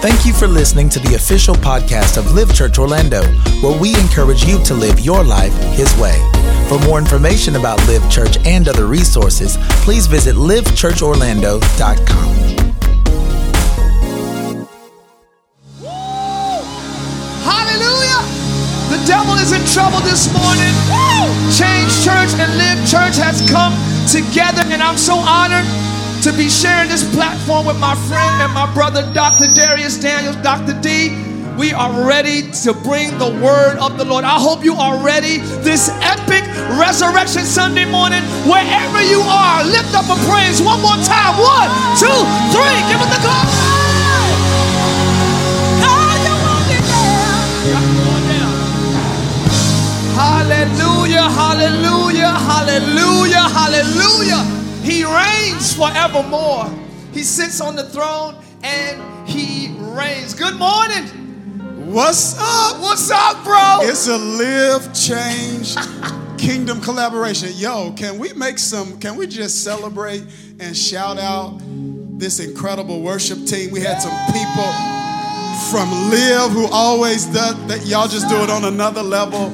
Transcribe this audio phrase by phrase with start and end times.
[0.00, 3.20] Thank you for listening to the official podcast of Live Church Orlando,
[3.60, 6.16] where we encourage you to live your life His way.
[6.70, 12.32] For more information about Live Church and other resources, please visit livechurchorlando.com.
[17.44, 18.24] Hallelujah.
[18.88, 20.72] The devil is in trouble this morning.
[21.52, 23.76] Change Church and Live Church has come
[24.08, 25.66] together, and I'm so honored
[26.22, 29.46] to be sharing this platform with my friend and my brother, Dr.
[29.46, 30.78] Dharius Daniels, Dr.
[30.82, 31.16] D.
[31.56, 34.24] We are ready to bring the word of the Lord.
[34.24, 36.44] I hope you are ready this epic
[36.76, 38.20] resurrection Sunday morning.
[38.44, 41.40] Wherever you are, lift up a praise one more time.
[41.40, 42.20] One, two,
[42.52, 42.78] three.
[42.92, 43.48] Give it the glory.
[50.20, 54.59] Hallelujah, hallelujah, hallelujah, hallelujah.
[54.82, 56.66] He reigns forevermore.
[57.12, 60.34] He sits on the throne and he reigns.
[60.34, 61.04] Good morning.
[61.92, 62.80] What's up?
[62.80, 63.80] What's up, bro?
[63.82, 65.74] It's a live change
[66.38, 67.50] kingdom collaboration.
[67.54, 70.24] Yo, can we make some, can we just celebrate
[70.58, 71.58] and shout out
[72.18, 73.70] this incredible worship team?
[73.70, 74.72] We had some people
[75.68, 77.84] from Live who always does that.
[77.86, 79.52] Y'all just do it on another level.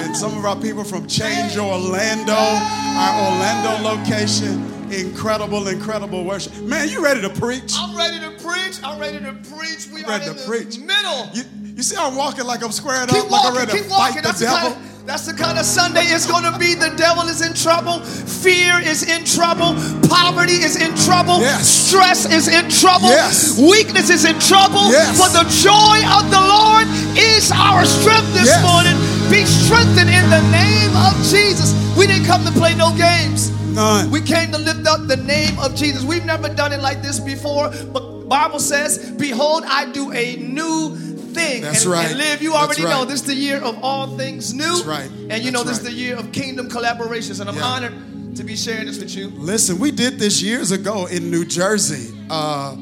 [0.00, 4.74] And some of our people from Change Orlando, our Orlando location.
[4.92, 6.54] Incredible, incredible worship.
[6.62, 7.74] Man, you ready to preach?
[7.76, 8.80] I'm ready to preach.
[8.82, 9.86] I'm ready to preach.
[9.92, 10.78] We ready are in to the preach.
[10.78, 11.28] middle.
[11.34, 11.42] You,
[11.76, 13.90] you see, I'm walking like I'm squared keep up, walking, like I'm ready keep to
[13.90, 14.14] walking.
[14.14, 14.70] fight the That's the, devil.
[14.72, 16.72] kind of, that's the kind of Sunday it's going to be.
[16.72, 18.00] The devil is in trouble.
[18.00, 19.76] Fear is in trouble.
[20.08, 21.40] Poverty is in trouble.
[21.40, 21.68] Yes.
[21.68, 23.08] Stress is in trouble.
[23.12, 23.60] Yes.
[23.60, 24.88] Weakness is in trouble.
[24.88, 25.20] Yes.
[25.20, 26.88] For the joy of the Lord
[27.20, 28.96] is our strength this morning.
[29.30, 31.74] Be strengthened in the name of Jesus.
[31.96, 33.50] We didn't come to play no games.
[33.74, 34.10] None.
[34.10, 36.02] We came to lift up the name of Jesus.
[36.02, 40.96] We've never done it like this before, but Bible says, "Behold, I do a new
[41.34, 42.08] thing." That's and, right.
[42.08, 44.64] And live, you That's already know this is the year of all things new.
[44.64, 45.10] That's right.
[45.30, 45.88] And you know this right.
[45.88, 47.64] is the year of kingdom collaborations, and I'm Yeah.
[47.64, 49.30] honored to be sharing this with you.
[49.36, 52.08] Listen, we did this years ago in New Jersey.
[52.30, 52.74] Uh,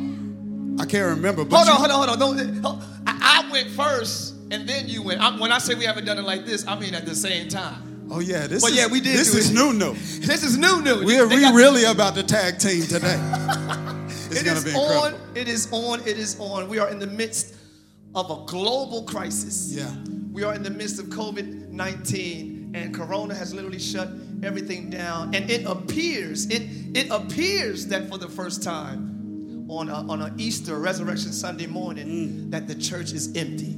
[0.78, 2.60] I can't remember, but Hold you- on, hold on, hold on.
[2.62, 5.20] Don't, I, I went first, and then you went.
[5.20, 7.48] I, when I say we haven't done it like this, I mean at the same
[7.48, 8.08] time.
[8.10, 9.54] Oh yeah, this But is yeah, we did This is it.
[9.54, 9.92] new, new.
[10.20, 11.04] This is new, new.
[11.04, 13.16] We're They we really about to tag team today.
[14.28, 15.14] It's It gonna is be on.
[15.34, 16.00] It is on.
[16.00, 16.68] It is on.
[16.68, 17.54] We are in the midst
[18.14, 19.72] of a global crisis.
[19.72, 19.90] Yeah.
[20.32, 24.08] We are in the midst of COVID 19, and Corona has literally shut
[24.42, 25.34] everything down.
[25.34, 26.62] And it appears, it,
[26.96, 32.06] it appears that for the first time on a, on an Easter Resurrection Sunday morning,
[32.06, 32.50] Mm.
[32.50, 33.76] that the church is empty.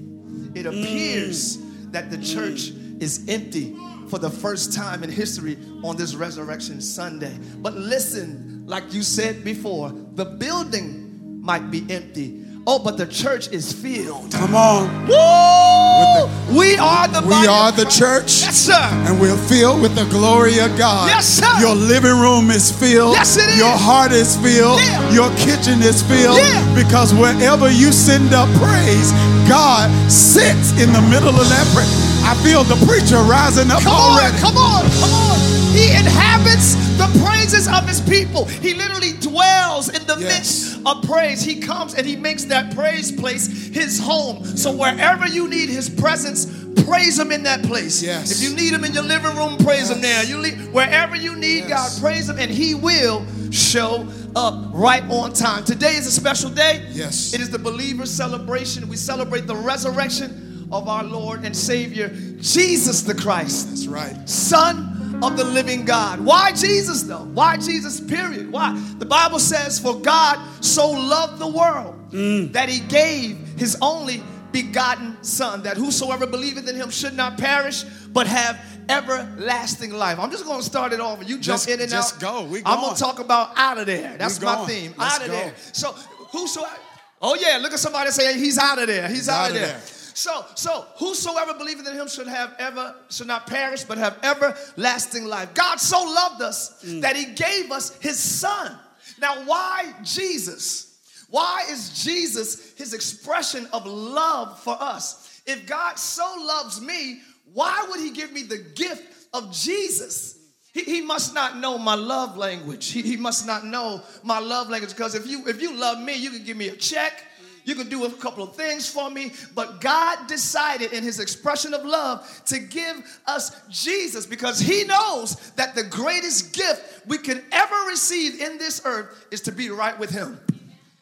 [0.59, 0.83] It mm.
[0.83, 1.59] appears
[1.91, 2.71] that the church
[3.01, 3.77] is empty
[4.09, 7.37] for the first time in history on this Resurrection Sunday.
[7.59, 12.45] But listen, like you said before, the building might be empty.
[12.71, 14.31] Oh, but the church is filled.
[14.31, 16.29] Come on, Woo!
[16.53, 18.89] we are the we are the church, Yes, sir.
[19.09, 21.09] and we're filled with the glory of God.
[21.09, 21.49] Yes, sir.
[21.65, 23.15] Your living room is filled.
[23.15, 23.57] Yes, it is.
[23.57, 24.81] Your heart is filled.
[24.81, 25.01] Yeah.
[25.17, 26.37] Your kitchen is filled.
[26.37, 26.61] Yeah.
[26.77, 29.17] Because wherever you send up praise,
[29.49, 31.89] God sits in the middle of that praise.
[32.29, 35.28] I feel the preacher rising up Come on, come on, come on.
[35.73, 38.45] He inhabits the praises of his people.
[38.47, 40.75] He literally dwells in the Yes.
[40.75, 41.43] midst of praise.
[41.43, 44.45] He comes and he makes that praise place his home.
[44.57, 46.47] So wherever you need his presence,
[46.85, 48.03] praise him in that place.
[48.03, 48.31] Yes.
[48.31, 50.25] If you need him in your living room, praise him there.
[50.25, 51.95] You leave, wherever you need Yes.
[51.95, 54.07] God, praise him and he will show
[54.37, 55.65] up right on time.
[55.65, 56.83] Today is a special day.
[56.93, 57.35] Yes.
[57.35, 58.89] It is the believer celebration.
[58.89, 62.09] We celebrate the resurrection of our Lord and Savior,
[62.41, 63.69] Jesus the Christ.
[63.71, 64.29] That's right.
[64.29, 66.21] Son of the living God.
[66.21, 67.25] Why Jesus though?
[67.25, 68.51] Why Jesus, period?
[68.51, 68.79] Why?
[68.99, 72.53] The Bible says, For God so loved the world mm.
[72.53, 77.85] that he gave his only begotten Son, that whosoever believeth in him should not perish,
[78.13, 78.59] but have
[78.89, 80.19] everlasting life.
[80.19, 81.21] I'm just gonna start it off.
[81.29, 82.21] You jump Just- in and just out.
[82.21, 82.45] Just go.
[82.45, 82.71] We go.
[82.71, 82.89] I'm going.
[82.89, 84.17] gonna talk about out of there.
[84.17, 84.69] That's my going.
[84.69, 84.95] theme.
[84.97, 85.33] Let's out of go.
[85.33, 85.55] there.
[85.73, 85.93] So
[86.33, 86.77] whosoever
[87.21, 89.09] Oh yeah, look at somebody say he's out of there.
[89.09, 89.81] He's, out, of there.
[90.19, 95.27] So, so whosoever believeth in him should have ever, should not perish, but have everlasting
[95.27, 95.55] life.
[95.55, 97.03] God so loved us Mm.
[97.03, 98.77] that he gave us his son.
[99.21, 100.99] Now, why Jesus?
[101.31, 105.41] Why is Jesus his expression of love for us?
[105.47, 107.21] If God so loves me,
[107.53, 110.37] why would he give me the gift of Jesus?
[110.75, 112.91] He, he must not know my love language.
[112.91, 116.17] He, he must not know my love language because if you if you love me,
[116.17, 117.23] you can give me a check.
[117.65, 121.75] You can do a couple of things for me, but God decided in his expression
[121.75, 127.45] of love to give us Jesus because he knows that the greatest gift we could
[127.53, 130.41] ever receive in this earth is to be right with him.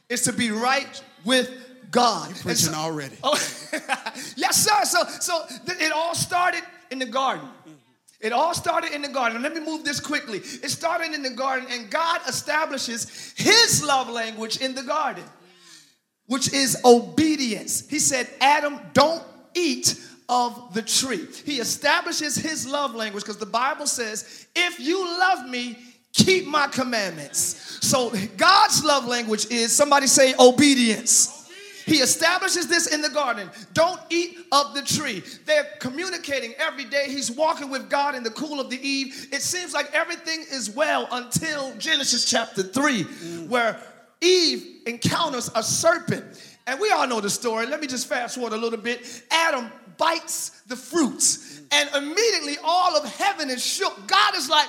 [0.09, 1.51] Is to be right with
[1.91, 2.29] God.
[2.31, 3.17] And Preaching so- already.
[3.23, 3.33] Oh,
[4.37, 4.85] yes, sir.
[4.85, 7.49] So, so th- it all started in the garden.
[8.21, 9.43] It all started in the garden.
[9.43, 10.39] Let me move this quickly.
[10.39, 15.25] It started in the garden, and God establishes His love language in the garden,
[16.27, 17.89] which is obedience.
[17.89, 19.23] He said, Adam, don't
[19.55, 21.27] eat of the tree.
[21.45, 25.79] He establishes His love language because the Bible says, if you love me,
[26.13, 27.79] keep my commandments.
[27.87, 31.33] So God's love language is somebody say obedience.
[31.85, 33.49] He establishes this in the garden.
[33.73, 35.23] Don't eat of the tree.
[35.45, 37.05] They're communicating every day.
[37.07, 39.29] He's walking with God in the cool of the eve.
[39.31, 43.03] It seems like everything is well until Genesis chapter 3,
[43.45, 43.81] where
[44.21, 46.25] Eve encounters a serpent.
[46.67, 47.67] And we all know the story.
[47.67, 49.25] Let me just fast forward a little bit.
[49.31, 54.07] Adam bites the fruits, and immediately all of heaven is shook.
[54.07, 54.69] God is like,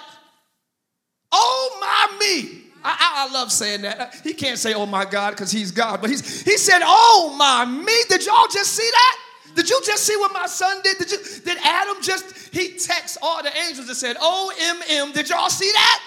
[1.31, 2.63] Oh my me.
[2.83, 4.15] I, I, love saying that.
[4.23, 7.65] He can't say, oh my God, because he's God, but he's he said, oh my
[7.65, 7.93] me.
[8.07, 9.17] Did y'all just see that?
[9.55, 10.97] Did you just see what my son did?
[10.97, 14.53] Did you did Adam just he texts all the angels and said, oh
[14.89, 15.11] M.
[15.11, 16.03] Did y'all see that?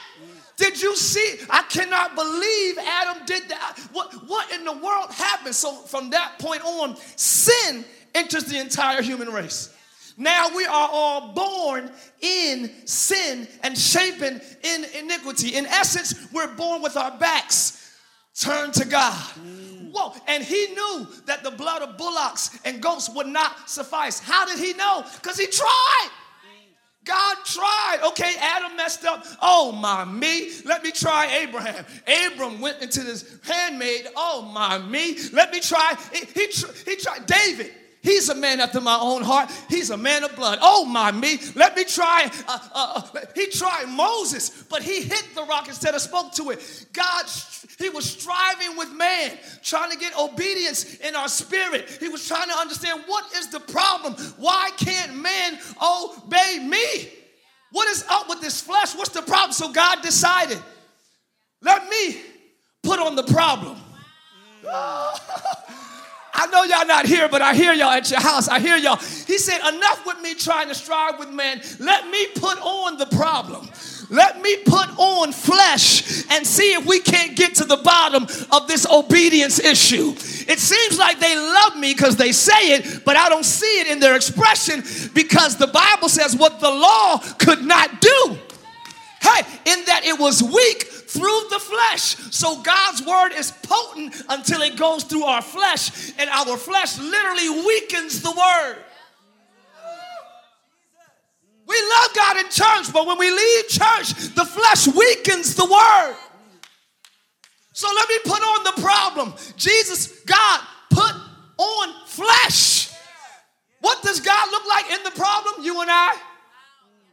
[0.60, 1.38] Did you see?
[1.48, 3.78] I cannot believe Adam did that.
[3.92, 5.54] What, what in the world happened?
[5.54, 7.82] So from that point on, sin
[8.14, 9.74] enters the entire human race.
[10.18, 11.90] Now we are all born
[12.20, 15.56] in sin and shapen in iniquity.
[15.56, 17.96] In essence, we're born with our backs
[18.38, 19.14] turned to God.
[19.92, 24.20] Whoa, and he knew that the blood of bullocks and goats would not suffice.
[24.20, 25.06] How did he know?
[25.14, 26.10] Because he tried.
[27.10, 27.98] God tried.
[28.04, 29.26] Okay, Adam messed up.
[29.42, 30.52] Oh my me.
[30.64, 31.84] Let me try Abraham.
[32.06, 34.06] Abram went into this handmaid.
[34.14, 35.18] Oh my me.
[35.32, 35.96] Let me try.
[36.12, 36.46] He, he,
[36.86, 37.72] he tried David.
[38.02, 39.50] He's a man after my own heart.
[39.68, 40.58] He's a man of blood.
[40.62, 41.38] Oh my me.
[41.54, 42.30] Let me try.
[42.48, 46.50] Uh, uh, uh, he tried Moses, but he hit the rock instead of spoke to
[46.50, 46.86] it.
[46.94, 47.26] God,
[47.78, 51.90] he was striving with man, trying to get obedience in our spirit.
[52.00, 54.14] He was trying to understand what is the problem.
[54.38, 57.12] Why can't man obey me?
[57.72, 58.94] What is up with this flesh?
[58.94, 59.52] What's the problem?
[59.52, 60.58] So God decided,
[61.60, 62.20] let me
[62.82, 63.76] put on the problem.
[64.66, 65.09] I
[66.50, 68.48] know y'all not here, but I hear y'all at your house.
[68.48, 68.96] I hear y'all.
[68.96, 71.62] He said, Enough with me trying to strive with man.
[71.78, 73.68] Let me put on the problem.
[74.10, 78.66] Let me put on flesh and see if we can't get to the bottom of
[78.66, 80.14] this obedience issue.
[80.48, 83.86] It seems like they love me because they say it, but I don't see it
[83.86, 84.82] in their expression
[85.14, 88.38] because the Bible says what the law could not do.
[89.20, 92.16] Hey, in that it was weak through the flesh.
[92.30, 97.48] So God's word is potent until it goes through our flesh, and our flesh literally
[97.66, 98.76] weakens the word.
[101.66, 106.16] We love God in church, but when we leave church, the flesh weakens the word.
[107.72, 109.34] So let me put on the problem.
[109.56, 110.60] Jesus, God,
[110.90, 111.12] put
[111.58, 112.90] on flesh.
[113.80, 115.64] What does God look like in the problem?
[115.64, 116.16] You and I.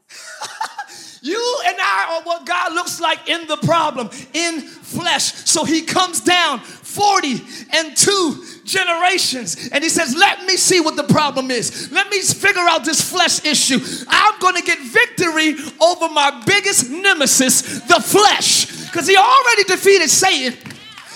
[1.21, 5.33] You and I are what God looks like in the problem, in flesh.
[5.45, 7.41] So he comes down 40
[7.73, 11.91] and two generations and he says, Let me see what the problem is.
[11.91, 13.79] Let me figure out this flesh issue.
[14.07, 20.09] I'm going to get victory over my biggest nemesis, the flesh, because he already defeated
[20.09, 20.57] Satan.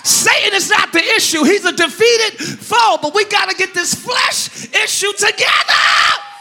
[0.04, 3.94] Satan is not the issue, he's a defeated foe, but we got to get this
[3.94, 6.31] flesh issue together.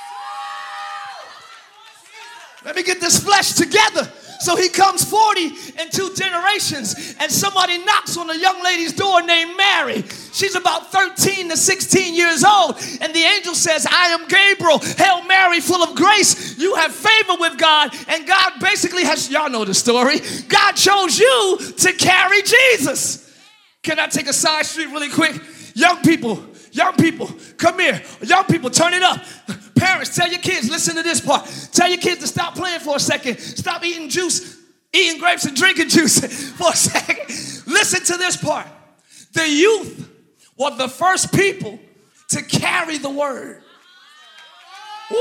[2.63, 4.11] Let me get this flesh together.
[4.41, 9.21] So he comes 40 and two generations, and somebody knocks on a young lady's door
[9.21, 10.03] named Mary.
[10.33, 14.79] She's about 13 to 16 years old, and the angel says, I am Gabriel.
[14.79, 16.57] Hail Mary, full of grace.
[16.57, 20.19] You have favor with God, and God basically has, y'all know the story.
[20.47, 23.31] God chose you to carry Jesus.
[23.83, 25.39] Can I take a side street really quick?
[25.75, 28.01] Young people, young people, come here.
[28.23, 29.23] Young people, turn it up.
[29.81, 31.43] Parents, tell your kids, listen to this part.
[31.71, 33.39] Tell your kids to stop playing for a second.
[33.39, 34.59] Stop eating juice,
[34.93, 37.17] eating grapes and drinking juice for a second.
[37.65, 38.67] Listen to this part.
[39.33, 40.07] The youth
[40.55, 41.79] were the first people
[42.29, 43.63] to carry the word.
[45.11, 45.15] Ooh.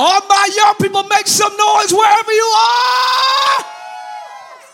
[0.00, 3.64] All my young people, make some noise wherever you are.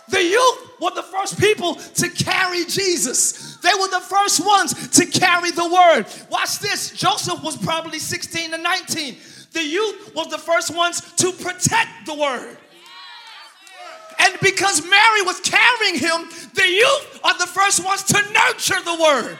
[0.08, 3.43] The youth were the first people to carry Jesus.
[3.64, 6.04] They were the first ones to carry the word.
[6.30, 6.90] Watch this.
[6.90, 9.16] Joseph was probably 16 to 19.
[9.52, 12.58] The youth was the first ones to protect the word.
[14.18, 18.98] And because Mary was carrying him, the youth are the first ones to nurture the
[19.02, 19.38] word.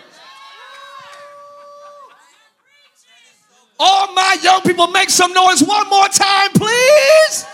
[3.79, 7.45] All my young people, make some noise one more time, please.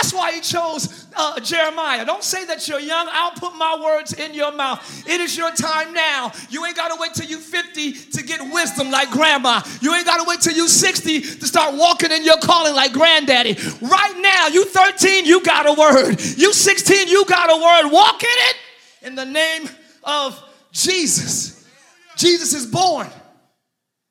[0.00, 2.06] That's why he chose uh, Jeremiah.
[2.06, 3.06] Don't say that you're young.
[3.12, 5.06] I'll put my words in your mouth.
[5.06, 6.32] It is your time now.
[6.48, 9.60] You ain't got to wait till you 50 to get wisdom like grandma.
[9.82, 12.94] You ain't got to wait till you 60 to start walking in your calling like
[12.94, 13.58] granddaddy.
[13.82, 16.18] Right now, you 13, you got a word.
[16.18, 17.92] You 16, you got a word.
[17.92, 18.56] Walk in it
[19.02, 19.68] in the name
[20.02, 20.42] of
[20.72, 21.68] Jesus.
[22.16, 23.06] Jesus is born.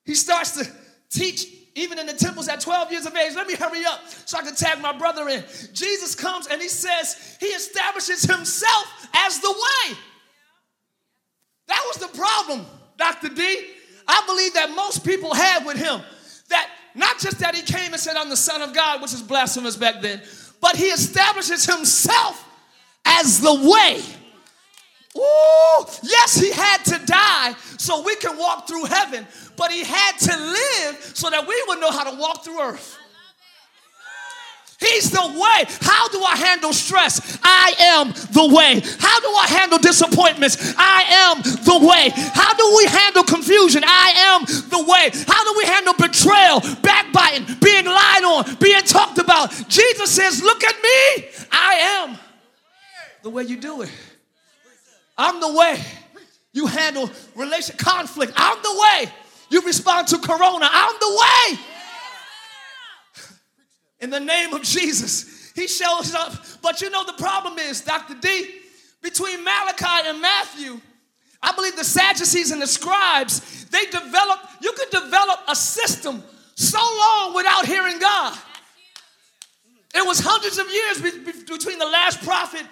[0.05, 0.72] He starts to
[1.10, 1.48] teach
[1.80, 3.36] even in the temples at 12 years of age.
[3.36, 5.44] Let me hurry up so I can tag my brother in.
[5.74, 9.98] Jesus comes and he says he establishes himself as the way.
[11.68, 12.66] That was the problem,
[12.98, 13.30] Dr.
[13.30, 13.66] D.
[14.08, 16.02] I believe that most people had with him.
[16.50, 19.22] That not just that he came and said, I'm the Son of God, which is
[19.22, 20.22] blasphemous back then,
[20.60, 22.44] but he establishes himself
[23.06, 24.02] as the way.
[25.18, 29.25] Ooh, yes, he had to die so we can walk through heaven,
[29.58, 32.98] but he had to live so that we would know how to walk through earth.
[34.80, 35.66] He's the way.
[35.82, 37.38] How do I handle stress?
[37.44, 38.82] I am the way.
[39.00, 40.74] How do I handle disappointments?
[40.78, 42.12] I am the way.
[42.16, 43.84] How do we handle confusion?
[43.86, 45.12] I am the way.
[45.28, 49.51] How do we handle betrayal, backbiting, being lied on, being talked about?
[49.68, 51.28] Jesus says, Look at me.
[51.51, 52.18] I am
[53.22, 53.92] the way you do it.
[55.20, 55.78] I'm the way
[56.54, 58.32] you handle relation conflict.
[58.38, 59.12] I'm the way
[59.50, 60.70] you respond to corona.
[60.72, 61.60] I'm the way.
[64.00, 66.34] In the name of Jesus, he shows up.
[66.62, 68.16] But you know the problem is, Dr.
[68.16, 68.48] D,
[69.02, 70.80] between Malachi and Matthew,
[71.42, 76.24] I believe the Sadducees and the scribes, they developed, you could develop a system
[76.56, 78.38] so long without hearing God.
[79.94, 82.64] It was hundreds of years between the last prophet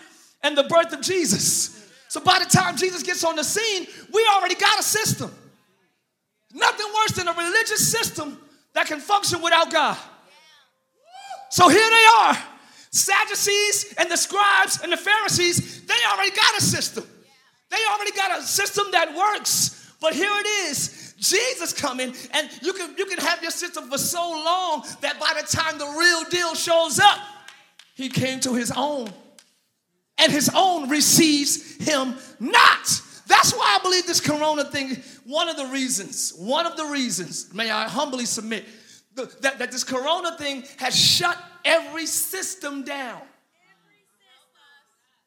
[0.44, 1.77] and the birth of Jesus.
[2.10, 5.32] So by the time Jesus gets on the scene, we already got a system.
[6.54, 8.40] Nothing worse than a religious system
[8.74, 9.98] that can function without God.
[11.50, 12.38] So here they are.
[12.92, 17.06] Sadducees and the scribes and the Pharisees, they already got a system.
[17.70, 19.94] They already got a system that works.
[20.00, 21.16] But here it is.
[21.18, 25.34] Jesus coming, and you can you can have your system for so long that by
[25.40, 27.18] the time the real deal shows up,
[27.96, 29.10] he came to his own.
[30.18, 33.02] And his own receives him not.
[33.28, 37.54] That's why I believe this corona thing, one of the reasons, one of the reasons,
[37.54, 38.66] may I humbly submit,
[39.16, 43.22] that, that this corona thing has shut every system down.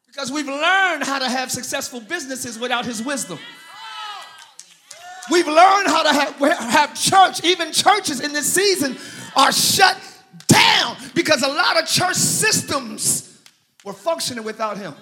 [0.07, 3.39] Because we've learned how to have successful businesses without his wisdom.
[5.31, 7.45] We've learned how to have, have church.
[7.45, 8.97] Even churches in this season
[9.37, 9.97] are shut
[10.49, 13.30] down because a lot of church systems
[13.85, 14.95] were functioning without him.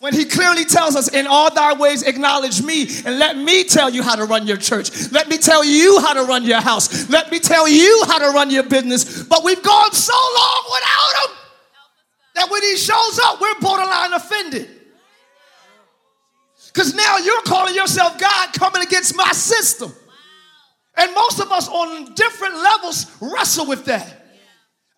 [0.00, 3.90] When he clearly tells us, in all thy ways acknowledge me, and let me tell
[3.90, 5.10] you how to run your church.
[5.10, 7.10] Let me tell you how to run your house.
[7.10, 9.24] Let me tell you how to run your business.
[9.24, 11.36] But we've gone so long without him
[12.36, 14.68] that when he shows up, we're borderline offended.
[16.72, 19.92] Because now you're calling yourself God coming against my system.
[20.96, 24.17] And most of us on different levels wrestle with that.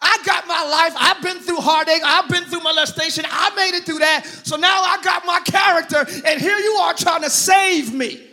[0.02, 0.94] I got my life.
[0.96, 2.02] I've been through heartache.
[2.04, 3.24] I've been through molestation.
[3.28, 4.24] I made it through that.
[4.24, 8.26] So now I got my character, and here you are trying to save me.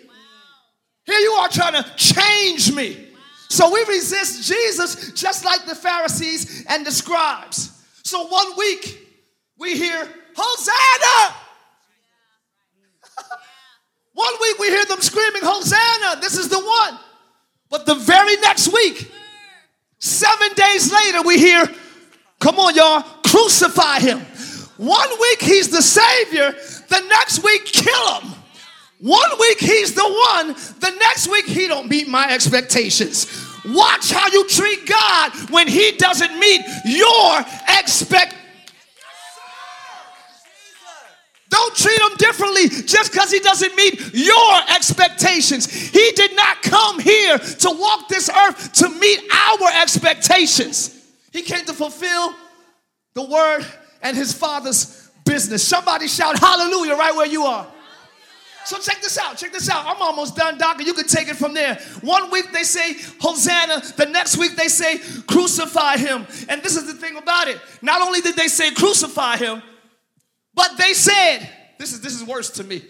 [1.05, 3.07] Here you are trying to change me.
[3.49, 7.71] So we resist Jesus just like the Pharisees and the scribes.
[8.03, 9.07] So one week
[9.57, 11.35] we hear, Hosanna!
[14.13, 16.99] one week we hear them screaming, Hosanna, this is the one.
[17.69, 19.11] But the very next week,
[19.99, 21.67] Seven days later, we hear,
[22.39, 24.19] come on, y'all, crucify him.
[24.77, 26.51] One week he's the Savior,
[26.89, 28.33] the next week kill him.
[28.99, 30.47] One week he's the one,
[30.79, 33.45] the next week he don't meet my expectations.
[33.65, 38.36] Watch how you treat God when he doesn't meet your expectations.
[41.49, 45.71] Don't treat him differently just because he doesn't meet your expectations.
[45.71, 50.93] He did not come here to walk this earth to meet our expectations.
[51.31, 52.33] He came to fulfill
[53.13, 53.65] the word
[54.01, 55.65] and his father's business.
[55.65, 57.67] Somebody shout hallelujah right where you are.
[58.65, 59.37] So check this out.
[59.37, 59.85] Check this out.
[59.85, 60.83] I'm almost done, Doctor.
[60.83, 61.75] You can take it from there.
[62.01, 63.81] One week they say Hosanna.
[63.95, 66.27] The next week they say crucify him.
[66.49, 67.61] And this is the thing about it.
[67.81, 69.63] Not only did they say crucify him,
[70.57, 71.47] but they said,
[71.77, 72.81] this is this is worse to me.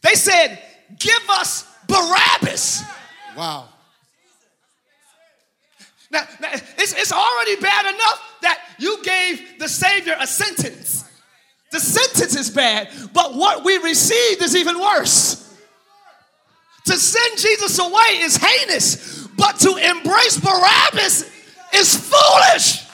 [0.00, 0.58] They said,
[0.98, 2.84] give us Barabbas.
[3.36, 3.68] Wow.
[6.10, 11.04] Now, now it's, it's already bad enough that you gave the Savior a sentence.
[11.72, 15.44] The sentence is bad, but what we received is even worse.
[16.86, 21.30] To send Jesus away is heinous, but to embrace Barabbas
[21.74, 22.87] is foolish.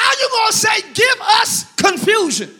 [0.00, 2.50] How you gonna say give us confusion?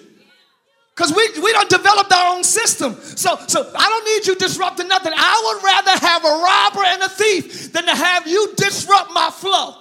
[0.94, 2.94] Because we, we don't develop our own system.
[2.94, 5.14] So, so I don't need you disrupting nothing.
[5.16, 9.30] I would rather have a robber and a thief than to have you disrupt my
[9.30, 9.76] flow.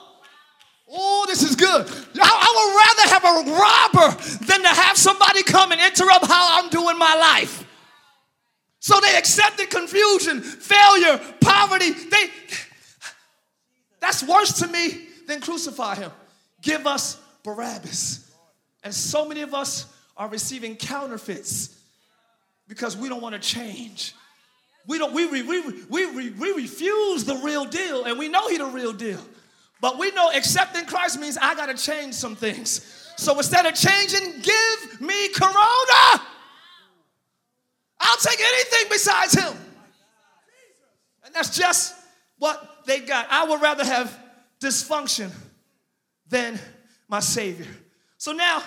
[0.90, 1.86] Oh, this is good.
[2.22, 6.62] I, I would rather have a robber than to have somebody come and interrupt how
[6.62, 7.66] I'm doing my life.
[8.80, 11.92] So they accepted confusion, failure, poverty.
[11.92, 12.30] They
[14.00, 16.12] that's worse to me than crucify him.
[16.62, 18.32] Give us Barabbas.
[18.84, 19.86] And so many of us
[20.18, 21.78] are receiving counterfeits
[22.68, 24.14] because we don't want to change.
[24.88, 28.58] We don't we, we, we, we, we refuse the real deal and we know he
[28.58, 29.20] the real deal.
[29.82, 33.12] But we know accepting Christ means I got to change some things.
[33.18, 36.24] So instead of changing, give me Corona.
[38.00, 39.54] I'll take anything besides him.
[41.26, 41.96] And that's just
[42.38, 43.28] what they got.
[43.30, 44.18] I would rather have
[44.62, 45.32] dysfunction
[46.30, 46.60] than
[47.10, 47.68] my Savior.
[48.18, 48.64] So now,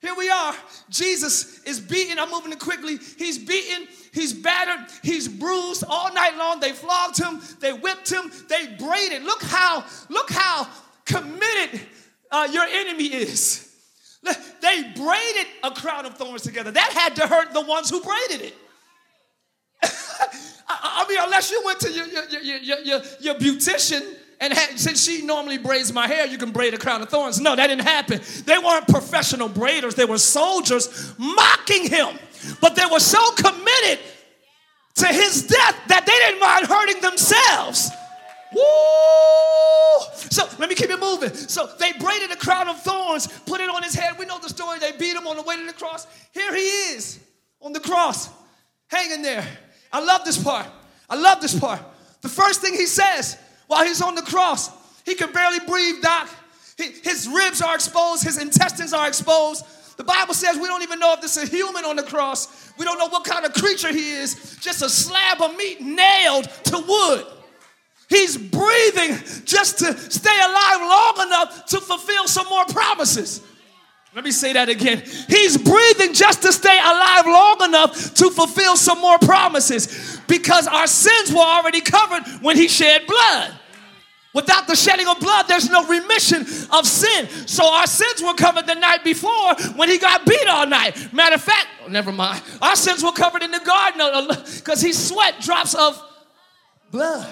[0.00, 0.54] here we are.
[0.90, 2.18] Jesus is beaten.
[2.18, 2.98] I'm moving it quickly.
[3.18, 6.58] He's beaten, he's battered, he's bruised all night long.
[6.58, 9.22] They flogged him, they whipped him, they braided.
[9.22, 10.66] Look how, look how
[11.04, 11.80] committed
[12.30, 13.68] uh, your enemy is.
[14.22, 16.70] They braided a crown of thorns together.
[16.70, 18.54] That had to hurt the ones who braided it.
[20.68, 25.04] I mean, unless you went to your, your, your, your, your beautician and had, since
[25.04, 27.40] she normally braids my hair, you can braid a crown of thorns.
[27.40, 28.20] No, that didn't happen.
[28.44, 32.18] They weren't professional braiders, they were soldiers mocking him.
[32.60, 34.00] But they were so committed
[34.96, 37.90] to his death that they didn't mind hurting themselves.
[38.52, 38.62] Woo!
[40.28, 41.32] So let me keep it moving.
[41.32, 44.18] So they braided a crown of thorns, put it on his head.
[44.18, 44.80] We know the story.
[44.80, 46.08] They beat him on the way to the cross.
[46.32, 47.20] Here he is
[47.60, 48.28] on the cross,
[48.88, 49.46] hanging there.
[49.92, 50.66] I love this part.
[51.08, 51.80] I love this part.
[52.22, 53.38] The first thing he says
[53.72, 54.70] while he's on the cross,
[55.06, 56.28] he can barely breathe, Doc.
[56.76, 59.64] his ribs are exposed, his intestines are exposed.
[59.96, 62.70] The Bible says we don't even know if this is a human on the cross.
[62.76, 64.58] We don't know what kind of creature he is.
[64.60, 67.26] Just a slab of meat nailed to wood.
[68.10, 73.40] He's breathing just to stay alive long enough to fulfill some more promises.
[74.14, 75.02] Let me say that again.
[75.28, 80.86] He's breathing just to stay alive long enough to fulfill some more promises because our
[80.86, 83.58] sins were already covered when he shed blood.
[84.34, 86.40] Without the shedding of blood, there's no remission
[86.72, 87.28] of sin.
[87.46, 91.12] So our sins were covered the night before when he got beat all night.
[91.12, 92.42] Matter of fact, oh, never mind.
[92.62, 96.02] Our sins were covered in the garden uh, uh, because he sweat drops of
[96.90, 97.28] blood.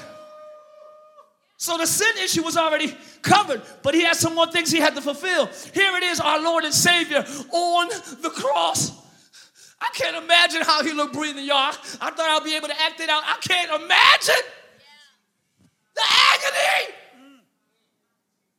[1.56, 4.94] So the sin issue was already covered, but he had some more things he had
[4.94, 5.46] to fulfill.
[5.74, 7.18] Here it is, our Lord and Savior
[7.52, 7.88] on
[8.22, 8.92] the cross.
[9.80, 11.74] I can't imagine how he looked breathing, y'all.
[12.00, 13.22] I thought I'd be able to act it out.
[13.24, 14.44] I can't imagine
[16.00, 16.94] the agony.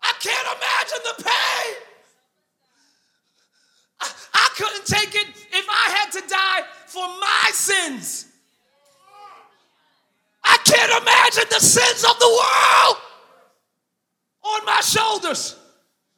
[0.01, 1.75] I can't imagine the pain.
[3.99, 8.27] I, I couldn't take it if I had to die for my sins.
[10.43, 12.97] I can't imagine the sins of the world
[14.43, 15.55] on my shoulders.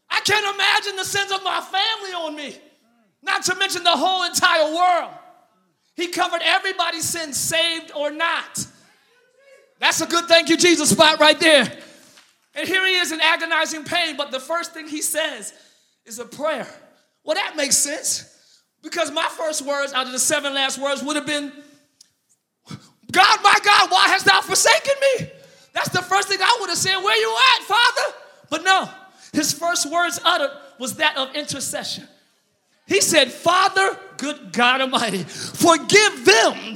[0.10, 2.58] I can't imagine the sins of my family on me,
[3.22, 5.12] not to mention the whole entire world.
[5.96, 8.66] He covered everybody's sins, saved or not.
[9.84, 11.70] That's a good thank you, Jesus spot right there.
[12.56, 15.54] And here he is in agonizing pain, but the first thing he says
[16.06, 16.66] is a prayer.
[17.26, 21.18] Well, that makes sense because my first words out of the seven last words would
[21.18, 21.52] have been,
[23.12, 25.28] God, my God, why hast thou forsaken me?
[25.74, 26.96] That's the first thing I would have said.
[27.00, 28.18] Where you at, Father?
[28.50, 28.90] But no,
[29.34, 32.08] his first words uttered was that of intercession.
[32.88, 36.76] He said, Father, good God Almighty, forgive them,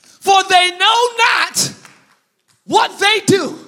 [0.00, 1.76] for they know not
[2.66, 3.58] what they do.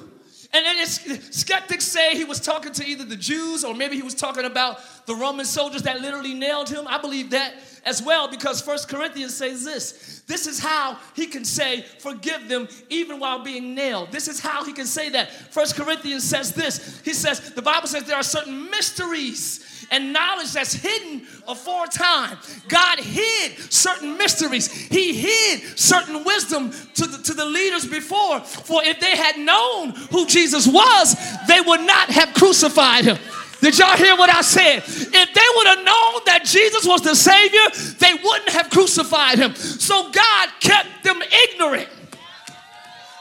[0.52, 0.87] And then
[1.30, 5.06] skeptics say he was talking to either the Jews or maybe he was talking about
[5.06, 6.87] the Roman soldiers that literally nailed him.
[6.88, 10.22] I believe that as well because First Corinthians says this.
[10.26, 14.11] This is how he can say, forgive them even while being nailed.
[14.11, 15.30] This is how he can say that.
[15.52, 17.02] First Corinthians says this.
[17.04, 22.37] He says, the Bible says there are certain mysteries and knowledge that's hidden aforetime.
[22.68, 24.70] God hid certain mysteries.
[24.70, 28.40] He hid certain wisdom to the, to the leaders before.
[28.40, 33.18] For if they had known who Jesus was, they would not have crucified him.
[33.61, 34.79] Did y'all hear what I said?
[34.79, 39.55] If they would have known that Jesus was the Savior, they wouldn't have crucified him.
[39.57, 41.20] So God kept them
[41.51, 41.88] ignorant.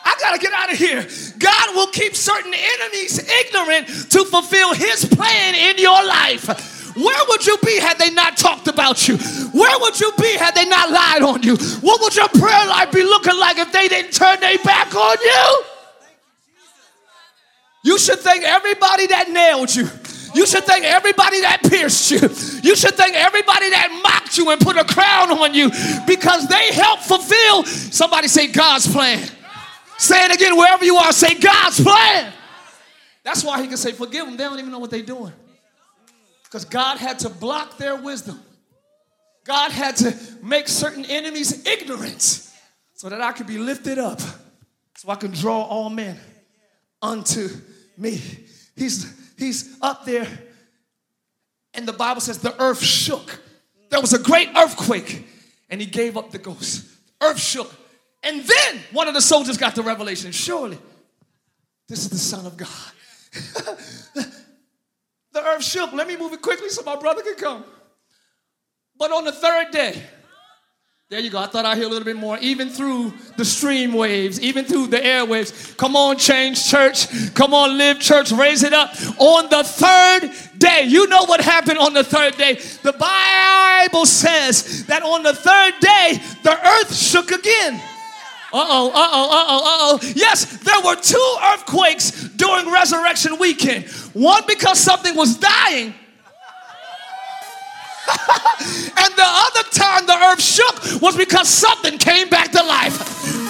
[0.07, 1.05] I gotta get out of here.
[1.37, 6.95] God will keep certain enemies ignorant to fulfill his plan in your life.
[6.95, 9.17] Where would you be had they not talked about you?
[9.17, 11.57] Where would you be had they not lied on you?
[11.81, 15.17] What would your prayer life be looking like if they didn't turn their back on
[15.21, 15.63] you?
[17.83, 19.89] You should thank everybody that nailed you.
[20.33, 22.19] You should thank everybody that pierced you.
[22.63, 25.69] You should thank everybody that mocked you and put a crown on you
[26.07, 27.63] because they helped fulfill.
[27.65, 29.27] Somebody say God's plan.
[29.97, 31.11] Say it again wherever you are.
[31.11, 32.33] Say God's plan.
[33.23, 34.37] That's why he can say, forgive them.
[34.37, 35.33] They don't even know what they're doing.
[36.43, 38.39] Because God had to block their wisdom.
[39.43, 42.21] God had to make certain enemies ignorant
[42.93, 44.19] so that I could be lifted up,
[44.95, 46.17] so I can draw all men
[47.01, 47.47] unto
[47.97, 48.21] me.
[48.75, 50.27] He's, he's up there,
[51.73, 53.39] and the Bible says the earth shook.
[53.89, 55.27] There was a great earthquake,
[55.69, 56.85] and he gave up the ghost.
[57.21, 57.71] Earth shook.
[58.23, 60.77] And then one of the soldiers got the revelation surely,
[61.87, 62.69] this is the Son of God.
[64.13, 65.93] the earth shook.
[65.93, 67.63] Let me move it quickly so my brother can come.
[68.97, 70.03] But on the third day,
[71.09, 71.37] there you go.
[71.37, 74.87] I thought I'd hear a little bit more, even through the stream waves, even through
[74.87, 75.77] the airwaves.
[75.77, 77.33] Come on, change church.
[77.33, 78.33] Come on, live church.
[78.33, 78.89] Raise it up.
[79.17, 82.55] On the third day, you know what happened on the third day.
[82.55, 87.81] The Bible says that on the third day, the earth shook again.
[88.57, 90.13] Uh oh, uh oh, uh oh, uh oh.
[90.15, 93.85] Yes, there were two earthquakes during resurrection weekend.
[94.13, 95.93] One because something was dying
[98.97, 102.95] and the other time the earth shook was because something came back to life.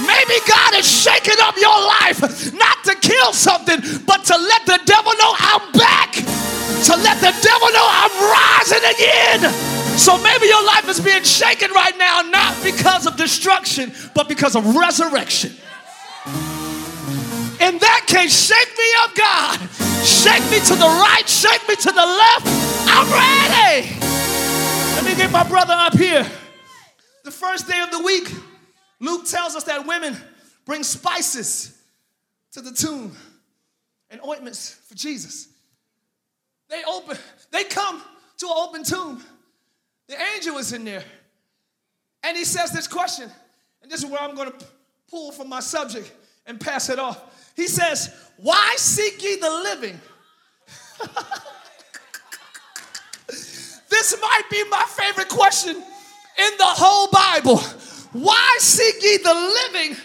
[0.05, 4.79] Maybe God is shaking up your life not to kill something, but to let the
[4.85, 6.13] devil know I'm back.
[6.13, 9.51] To let the devil know I'm rising again.
[9.97, 14.55] So maybe your life is being shaken right now, not because of destruction, but because
[14.55, 15.51] of resurrection.
[17.59, 19.59] In that case, shake me up, God.
[20.05, 22.47] Shake me to the right, shake me to the left.
[22.87, 24.16] I'm ready.
[24.97, 26.25] Let me get my brother up here.
[27.23, 28.33] The first day of the week,
[28.99, 30.17] Luke tells us that women
[30.65, 31.79] bring spices
[32.53, 33.15] to the tomb
[34.09, 35.49] and ointments for Jesus.
[36.67, 37.15] They open,
[37.51, 38.01] they come
[38.39, 39.23] to an open tomb.
[40.07, 41.03] The angel is in there.
[42.23, 43.29] And he says this question,
[43.83, 44.65] and this is where I'm going to
[45.11, 46.11] pull from my subject
[46.47, 47.53] and pass it off.
[47.55, 50.01] He says, Why seek ye the living?
[53.97, 57.57] This might be my favorite question in the whole Bible.
[58.13, 59.97] Why seek ye the living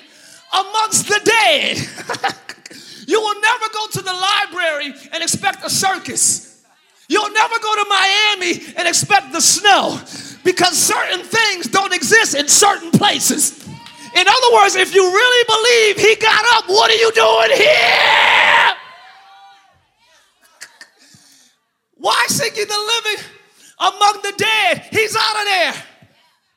[0.51, 1.77] amongst the dead?
[3.07, 6.65] you will never go to the library and expect a circus.
[7.07, 10.01] You'll never go to Miami and expect the snow
[10.43, 13.63] because certain things don't exist in certain places.
[14.17, 18.75] In other words, if you really believe he got up, what are you doing here?
[21.97, 23.23] Why seek ye the living
[23.83, 24.87] among the dead.
[24.91, 25.75] He's out of there.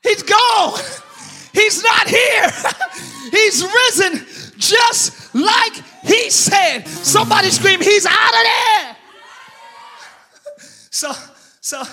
[0.03, 0.79] He's gone.
[1.53, 2.51] He's not here.
[3.31, 4.25] He's risen
[4.57, 6.87] just like he said.
[6.87, 8.97] Somebody scream, He's out of there.
[10.95, 11.11] So,
[11.59, 11.83] so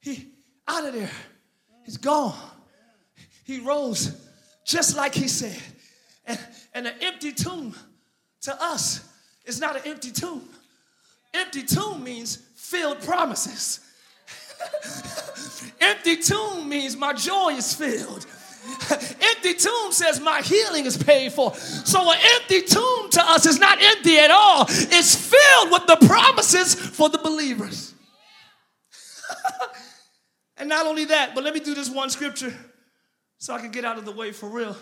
[0.00, 0.28] he
[0.66, 1.10] out of there.
[1.84, 2.34] He's gone.
[3.44, 4.18] He rose
[4.64, 5.60] just like he said.
[6.24, 6.38] And,
[6.72, 7.74] and an empty tomb
[8.42, 9.06] to us
[9.44, 10.48] is not an empty tomb.
[11.34, 13.80] Empty tomb means filled promises.
[15.80, 18.26] Empty tomb means my joy is filled.
[18.90, 21.54] empty tomb says my healing is paid for.
[21.54, 24.66] So an empty tomb to us is not empty at all.
[24.68, 27.94] It's filled with the promises for the believers.
[30.58, 32.54] and not only that, but let me do this one scripture
[33.38, 34.76] so I can get out of the way for real.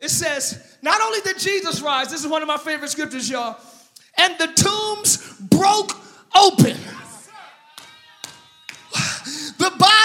[0.00, 3.56] It says, not only did Jesus rise, this is one of my favorite scriptures, y'all,
[4.16, 5.92] and the tombs broke
[6.34, 6.76] open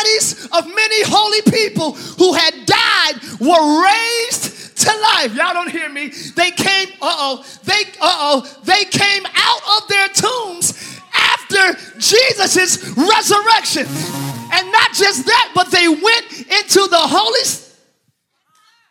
[0.03, 5.33] bodies of many holy people who had died were raised to life.
[5.35, 6.07] Y'all don't hear me.
[6.35, 13.85] They came, uh-oh, they, uh-oh, they came out of their tombs after Jesus' resurrection.
[14.51, 17.59] And not just that, but they went into the holy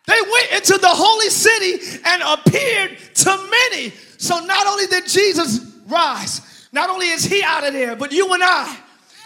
[0.05, 3.93] they went into the holy city and appeared to many.
[4.17, 8.33] So not only did Jesus rise, not only is he out of there, but you
[8.33, 8.82] and I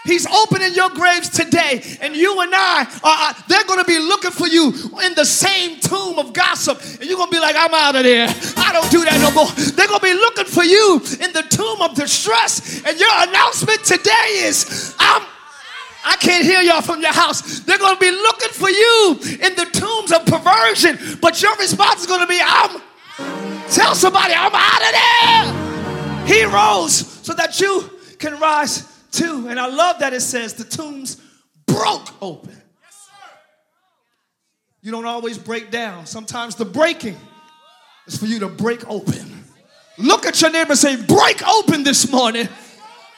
[0.07, 4.31] He's opening your graves today, and you and I are, they're going to be looking
[4.31, 4.71] for you
[5.03, 8.03] in the same tomb of gossip, and you're going to be like, I'm out of
[8.03, 8.27] there.
[8.55, 9.51] I don't do that no more.
[9.51, 13.83] They're going to be looking for you in the tomb of distress, and your announcement
[13.83, 15.23] today is, I'm
[16.05, 17.59] I can't hear y'all from your house.
[17.61, 22.01] They're going to be looking for you in the tombs of perversion, but your response
[22.01, 22.81] is going to be, I'm,
[23.69, 26.25] tell somebody, I'm out of there.
[26.27, 27.89] He rose so that you
[28.19, 29.47] can rise too.
[29.49, 31.21] And I love that it says the tombs
[31.65, 32.51] broke open.
[32.81, 33.09] Yes,
[34.81, 36.05] You don't always break down.
[36.05, 37.17] Sometimes the breaking
[38.07, 39.43] is for you to break open.
[39.97, 42.47] Look at your neighbor and say, break open this morning.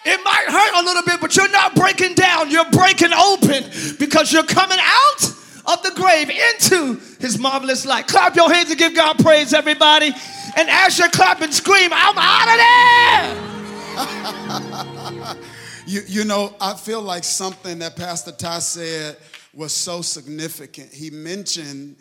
[0.05, 2.49] It might hurt a little bit, but you're not breaking down.
[2.49, 3.65] You're breaking open
[3.99, 5.23] because you're coming out
[5.65, 8.07] of the grave into his marvelous light.
[8.07, 10.13] Clap your hands and give God praise, everybody.
[10.55, 12.57] And as you're clapping, scream, I'm out of
[14.85, 14.95] there.
[15.89, 19.17] you, you know, I feel like something that Pastor Tye said
[19.55, 20.93] was so significant.
[20.93, 21.97] He mentioned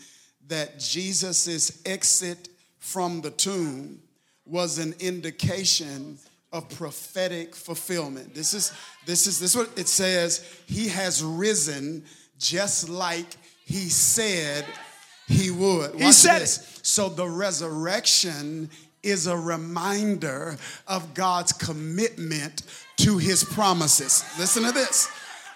[0.48, 4.01] that Jesus' exit from the tomb
[4.44, 6.18] was an indication
[6.53, 8.35] of prophetic fulfillment.
[8.35, 8.72] This is
[9.07, 10.46] this is this is what it says.
[10.66, 12.05] He has risen
[12.38, 14.66] just like he said
[15.27, 15.94] he would.
[15.94, 16.79] Watch he said this.
[16.79, 16.87] It.
[16.87, 18.68] So the resurrection
[19.02, 20.56] is a reminder
[20.87, 22.62] of God's commitment
[22.98, 24.24] to his promises.
[24.38, 25.08] Listen to this.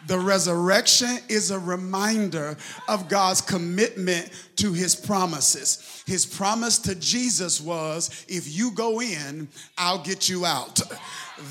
[0.06, 2.56] The resurrection is a reminder
[2.88, 6.02] of God's commitment to his promises.
[6.06, 10.80] His promise to Jesus was if you go in, I'll get you out.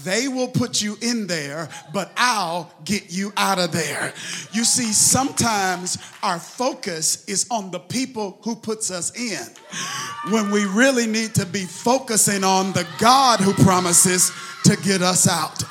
[0.04, 4.14] They will put you in there, but I'll get you out of there.
[4.52, 9.42] You see, sometimes our focus is on the people who puts us in
[10.32, 14.32] when we really need to be focusing on the God who promises
[14.66, 15.64] to get us out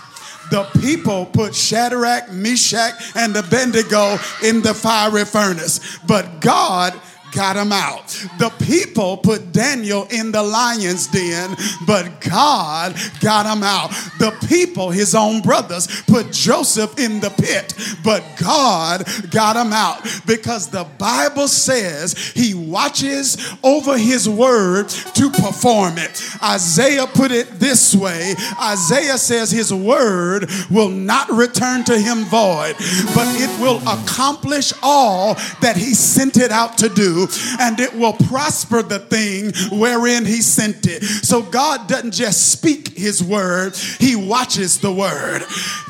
[0.51, 5.99] the people put Shadrach, Meshach, and Abednego in the fiery furnace.
[6.07, 6.95] But God
[7.33, 8.09] got him out.
[8.39, 13.91] The people put Daniel in the lion's den, but God got him out.
[14.19, 20.03] The people, his own brothers, put Joseph in the pit, but God got him out
[20.27, 26.23] because the Bible says he watches over his word to perform it.
[26.43, 32.75] Isaiah put it this way Isaiah says his word will not return to him void,
[33.15, 37.20] but it will accomplish all that he sent it out to do
[37.59, 41.03] and it will prosper the thing wherein he sent it.
[41.03, 45.43] So God doesn't just speak his word, he watches the word.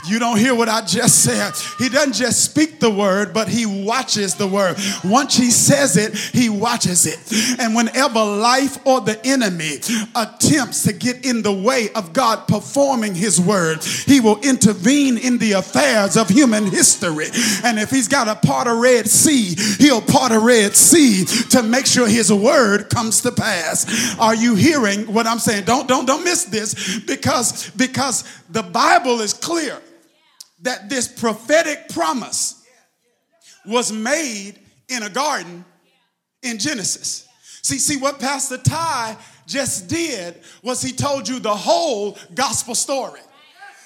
[0.08, 1.52] You don't hear what I just said.
[1.78, 4.76] He doesn't just speak the word, but he watches the word.
[5.04, 7.60] Once he says it, he watches it.
[7.60, 9.76] And whenever life or the enemy
[10.16, 15.38] attempts to get in the way of God performing his word, he will intervene in
[15.38, 17.26] the affairs of human history.
[17.64, 21.62] And if he's got a part of Red Sea, he'll part a Red Sea to
[21.62, 24.16] make sure his word comes to pass.
[24.18, 25.64] Are you hearing what I'm saying?
[25.64, 29.80] Don't don't don't miss this because because the Bible is clear
[30.62, 32.66] that this prophetic promise
[33.66, 34.54] was made
[34.88, 35.64] in a garden
[36.42, 37.28] in Genesis.
[37.62, 43.20] See, see what Pastor Tye just did was he told you the whole gospel story.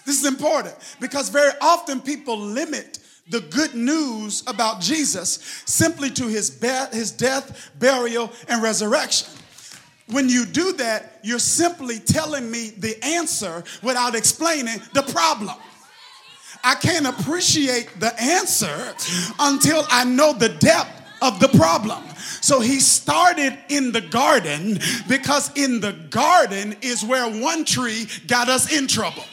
[0.07, 6.27] This is important because very often people limit the good news about Jesus simply to
[6.27, 9.29] his, be- his death, burial, and resurrection.
[10.09, 15.57] When you do that, you're simply telling me the answer without explaining the problem.
[16.63, 18.95] I can't appreciate the answer
[19.39, 20.91] until I know the depth
[21.23, 22.05] of the problem.
[22.41, 28.49] So he started in the garden because in the garden is where one tree got
[28.49, 29.25] us in trouble.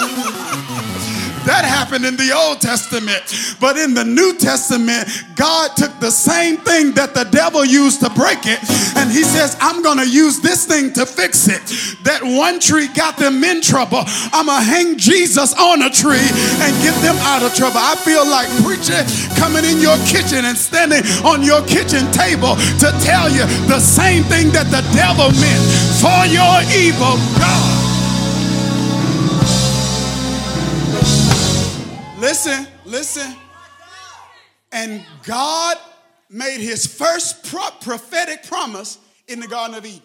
[1.44, 3.22] That happened in the Old Testament.
[3.60, 8.10] But in the New Testament, God took the same thing that the devil used to
[8.10, 8.60] break it,
[8.96, 11.60] and he says, I'm going to use this thing to fix it.
[12.04, 14.02] That one tree got them in trouble.
[14.32, 16.28] I'm going to hang Jesus on a tree
[16.64, 17.78] and get them out of trouble.
[17.78, 19.04] I feel like preaching
[19.36, 24.24] coming in your kitchen and standing on your kitchen table to tell you the same
[24.24, 25.64] thing that the devil meant
[26.00, 27.20] for your evil.
[27.36, 27.73] God
[32.24, 33.36] Listen, listen.
[34.72, 35.76] And God
[36.30, 40.00] made his first pro- prophetic promise in the Garden of Eden.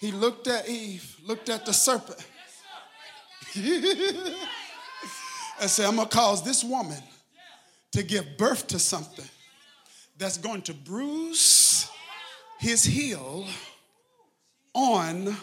[0.00, 2.18] He looked at Eve, looked at the serpent,
[3.54, 4.34] and
[5.70, 7.00] said, I'm going to cause this woman
[7.92, 9.28] to give birth to something
[10.18, 11.88] that's going to bruise
[12.58, 13.46] his heel
[14.74, 15.36] on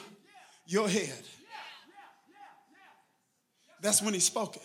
[0.67, 1.23] your head.
[3.81, 4.63] That's when he spoke it.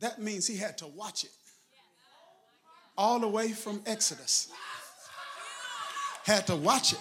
[0.00, 1.30] That means he had to watch it
[2.98, 4.48] all the way from Exodus.
[6.24, 7.00] Had to watch it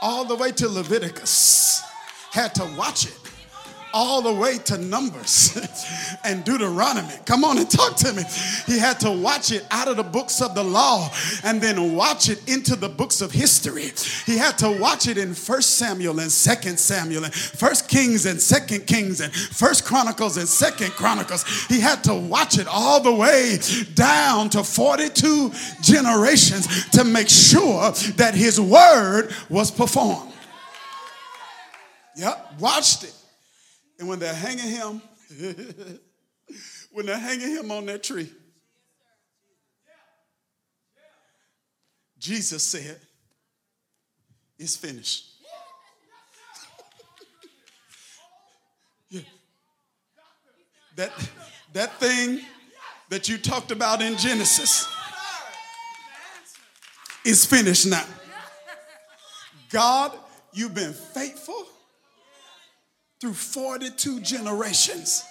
[0.00, 1.82] all the way to Leviticus.
[2.30, 3.18] Had to watch it
[3.92, 5.56] all the way to Numbers
[6.24, 7.14] and Deuteronomy.
[7.24, 8.22] Come on and talk to me.
[8.66, 11.10] He had to watch it out of the books of the law
[11.44, 13.92] and then watch it into the books of history.
[14.26, 18.40] He had to watch it in First Samuel and Second Samuel and First Kings and
[18.40, 21.44] Second Kings and First Chronicles and Second Chronicles.
[21.66, 23.58] He had to watch it all the way
[23.94, 25.52] down to 42
[25.82, 30.32] generations to make sure that his word was performed.
[32.14, 33.14] Yep, watched it
[34.02, 35.00] And when they're hanging him,
[36.90, 38.28] when they're hanging him on that tree,
[42.18, 42.98] Jesus said,
[44.58, 45.36] It's finished.
[49.10, 49.20] yeah.
[50.96, 51.12] That,
[51.72, 52.40] that thing
[53.08, 54.88] that you talked about in Genesis
[57.24, 58.04] is finished now.
[59.70, 60.10] God,
[60.52, 61.68] you've been faithful
[63.22, 65.22] through 42 generations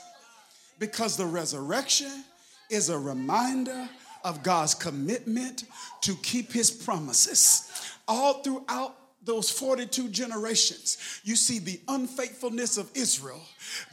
[0.80, 2.24] because the resurrection
[2.70, 3.90] is a reminder
[4.24, 5.66] of God's commitment
[6.00, 7.70] to keep his promises.
[8.08, 13.42] All throughout those 42 generations, you see the unfaithfulness of Israel,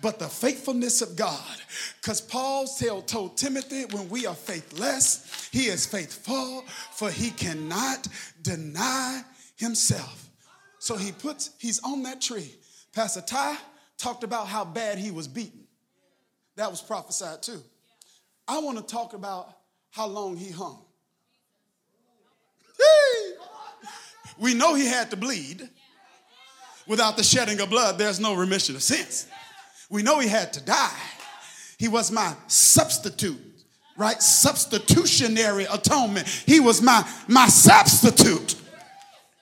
[0.01, 1.57] but the faithfulness of God.
[2.01, 8.07] Because Paul told Timothy, when we are faithless, he is faithful, for he cannot
[8.43, 9.25] deny
[9.57, 10.29] himself.
[10.79, 12.55] So he puts, he's on that tree.
[12.95, 13.59] Pastor Tye
[13.99, 15.67] talked about how bad he was beaten.
[16.57, 17.63] That was prophesied too.
[18.47, 19.53] I want to talk about
[19.91, 20.85] how long he hung.
[24.39, 25.69] We know he had to bleed.
[26.87, 29.27] Without the shedding of blood, there's no remission of sins.
[29.91, 30.97] We know he had to die.
[31.79, 33.41] He was my substitute,
[33.97, 34.21] right?
[34.23, 36.27] Substitutionary atonement.
[36.29, 38.55] He was my, my substitute.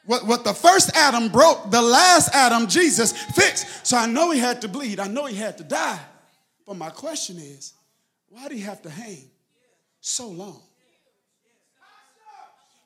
[0.07, 3.87] What, what the first Adam broke, the last Adam, Jesus, fixed.
[3.87, 5.01] So I know he had to bleed.
[5.01, 6.01] I know he had to die.
[6.65, 7.75] But my question is,
[8.29, 9.31] why did he have to hang
[10.01, 10.63] so long?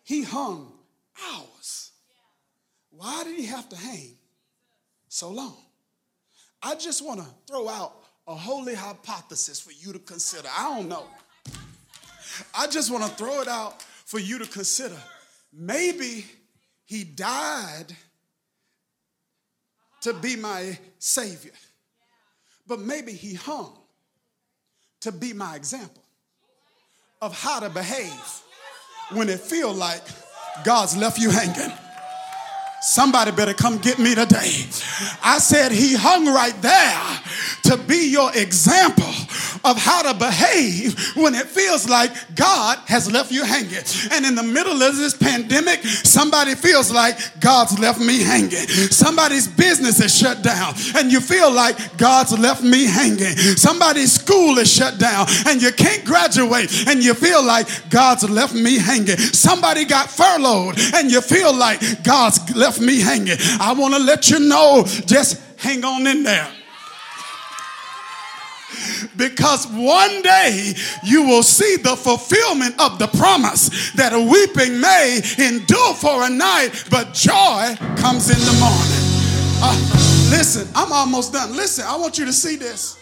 [0.05, 0.73] He hung
[1.31, 1.93] hours.
[2.91, 4.17] Why did he have to hang
[5.09, 5.57] so long?
[6.63, 7.95] I just want to throw out
[8.27, 10.49] a holy hypothesis for you to consider.
[10.57, 11.07] I don't know.
[12.55, 14.97] I just want to throw it out for you to consider.
[15.53, 16.27] Maybe
[16.91, 17.87] he died
[20.01, 21.53] to be my savior,
[22.67, 23.79] but maybe he hung
[25.03, 26.03] to be my example
[27.23, 28.43] of how to behave
[29.13, 30.03] when it feel like
[30.65, 31.73] God's left you hanging.
[32.81, 34.65] Somebody better come get me today.
[35.23, 37.21] I said he hung right there
[37.65, 39.13] to be your example
[39.65, 43.85] of how to behave when it feels like God has left you hanging.
[44.11, 48.67] And in the middle of this pandemic, somebody feels like God's left me hanging.
[48.91, 53.37] Somebody's business is shut down and you feel like God's left me hanging.
[53.57, 58.55] Somebody's school is shut down and you can't graduate and you feel like God's left
[58.55, 59.19] me hanging.
[59.19, 63.37] Somebody got furloughed and you feel like God's left left me hanging.
[63.61, 66.49] I want to let you know just hang on in there.
[69.17, 75.21] Because one day you will see the fulfillment of the promise that a weeping may
[75.39, 79.03] endure for a night, but joy comes in the morning.
[79.63, 81.57] Uh, listen, I'm almost done.
[81.57, 82.97] Listen, I want you to see this.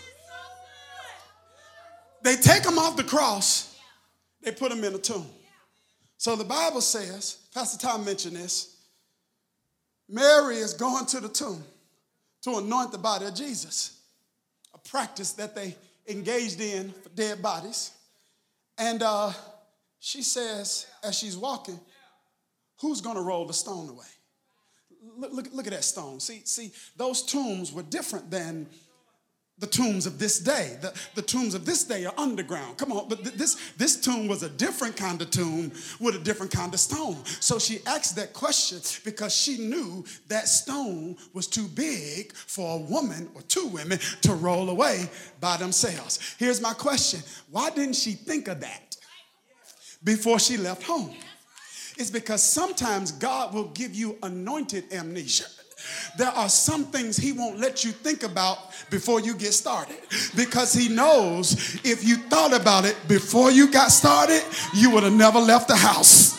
[2.23, 3.77] They take him off the cross,
[4.43, 5.27] they put him in a tomb.
[6.17, 8.78] So the Bible says, Pastor Tom mentioned this,
[10.09, 11.63] Mary is going to the tomb
[12.43, 14.01] to anoint the body of Jesus,
[14.73, 15.77] a practice that they
[16.09, 17.93] engaged in for dead bodies.
[18.79, 19.33] And uh,
[20.01, 21.79] she says, as she's walking,
[22.81, 24.07] who's going to roll the stone away?
[25.17, 26.21] Look, look, look at that stone.
[26.21, 28.67] See, see, those tombs were different than
[29.61, 30.79] the tombs of this day.
[30.81, 32.79] The, the tombs of this day are underground.
[32.79, 36.19] Come on, but th- this, this tomb was a different kind of tomb with a
[36.19, 37.17] different kind of stone.
[37.41, 42.81] So she asked that question because she knew that stone was too big for a
[42.81, 45.09] woman or two women to roll away
[45.41, 46.37] by themselves.
[46.39, 48.97] Here's my question Why didn't she think of that
[50.05, 51.15] before she left home?
[51.97, 55.47] It's because sometimes God will give you anointed amnesia
[56.17, 58.59] there are some things he won't let you think about
[58.91, 59.97] before you get started
[60.37, 64.43] because he knows if you thought about it before you got started,
[64.75, 66.38] you would have never left the house.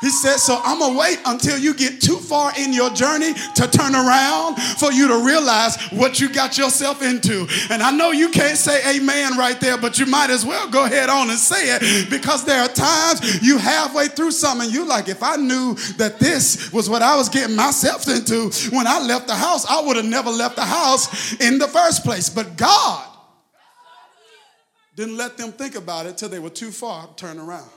[0.00, 3.68] He said, So I'm gonna wait until you get too far in your journey to
[3.68, 7.46] turn around for you to realize what you got yourself into.
[7.70, 10.86] And I know you can't say amen right there, but you might as well go
[10.86, 15.08] ahead on and say it because there are times you halfway through something, you like,
[15.08, 19.26] if I knew that this was what I was getting myself into when I left
[19.26, 22.30] the house, I would have never left the house in the first place.
[22.30, 23.06] But God
[24.96, 27.70] didn't let them think about it till they were too far to turn around.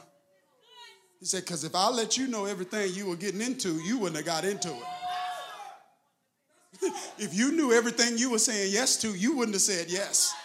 [1.24, 4.18] He said, because if I let you know everything you were getting into, you wouldn't
[4.18, 4.84] have got into it.
[7.18, 10.36] if you knew everything you were saying yes to, you wouldn't have said yes.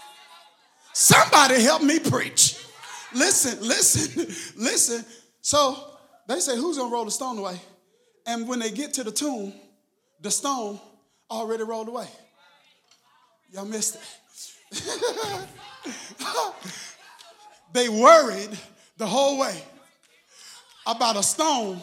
[0.93, 2.65] Somebody help me preach.
[3.13, 4.25] Listen, listen,
[4.57, 5.05] listen.
[5.41, 5.95] So
[6.29, 7.61] they say, Who's gonna roll the stone away?
[8.25, 9.53] And when they get to the tomb,
[10.21, 10.79] the stone
[11.29, 12.07] already rolled away.
[13.51, 14.03] Y'all missed it.
[17.73, 18.57] they worried
[18.97, 19.61] the whole way
[20.89, 21.79] about a stone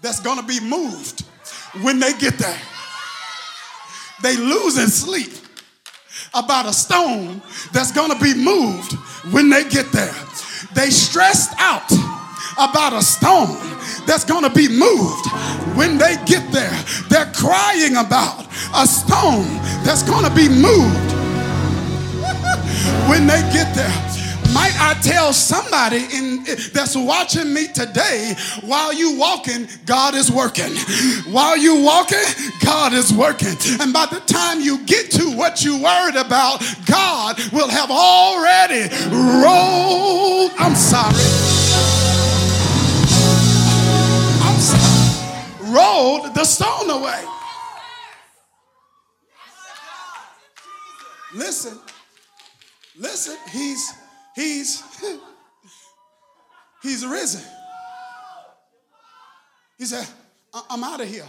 [0.00, 1.20] that's gonna be moved
[1.82, 2.58] when they get there.
[4.22, 5.30] They losing sleep
[6.32, 7.42] about a stone
[7.72, 8.94] that's gonna be moved
[9.30, 10.14] when they get there.
[10.74, 11.92] They stressed out
[12.58, 13.58] about a stone
[14.06, 15.26] that's gonna be moved
[15.76, 16.72] when they get there.
[17.10, 19.46] They're crying about a stone
[19.84, 21.12] that's gonna be moved
[23.08, 24.15] when they get there.
[24.56, 30.74] Might I tell somebody in, that's watching me today, while you walking, God is working.
[31.30, 32.24] While you walking,
[32.64, 33.54] God is working.
[33.80, 38.88] And by the time you get to what you worried about, God will have already
[39.44, 40.52] rolled.
[40.58, 41.12] I'm sorry.
[44.40, 45.70] I'm sorry.
[45.70, 47.22] Rolled the stone away.
[51.34, 51.78] Listen,
[52.96, 53.92] listen, he's
[54.36, 54.82] He's
[56.82, 57.42] he's risen.
[59.78, 60.06] He said,
[60.70, 61.26] I'm out of here.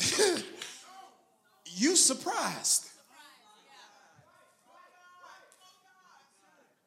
[1.76, 2.88] you surprised.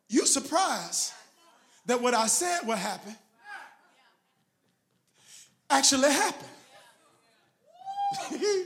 [0.09, 1.13] You surprised
[1.85, 3.15] that what I said would happen
[5.69, 6.49] actually happened.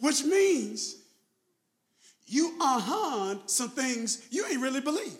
[0.00, 0.96] Which means
[2.30, 5.18] you uh huh, some things you ain't really believe.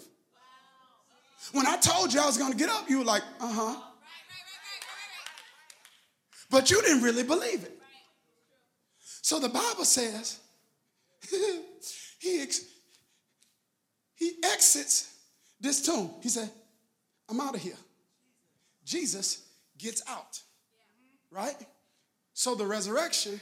[1.53, 3.81] When I told you I was going to get up, you were like, uh huh.
[6.51, 7.77] But you didn't really believe it.
[9.23, 10.39] So the Bible says
[12.21, 12.65] he, ex-
[14.15, 15.13] he exits
[15.61, 16.13] this tomb.
[16.23, 16.49] He said,
[17.29, 17.79] I'm out of here.
[18.85, 19.43] Jesus
[19.79, 20.41] gets out,
[21.33, 21.57] right?
[22.35, 23.41] So the resurrection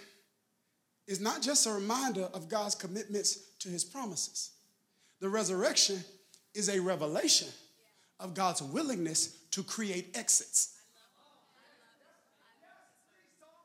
[1.06, 4.50] is not just a reminder of God's commitments to his promises.
[5.20, 6.02] The resurrection
[6.54, 7.48] is a revelation
[8.20, 10.74] of God's willingness to create exits.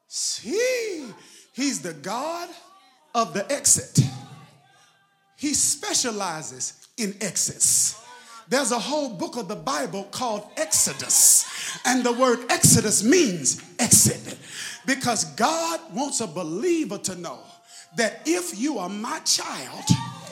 [0.07, 1.07] See,
[1.53, 2.49] he's the God
[3.15, 3.99] of the exit.
[5.37, 7.99] He specializes in exits.
[8.47, 14.37] There's a whole book of the Bible called Exodus, and the word Exodus means exit
[14.85, 17.39] because God wants a believer to know
[17.97, 19.83] that if you are my child,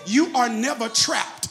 [0.05, 1.49] you are never trapped.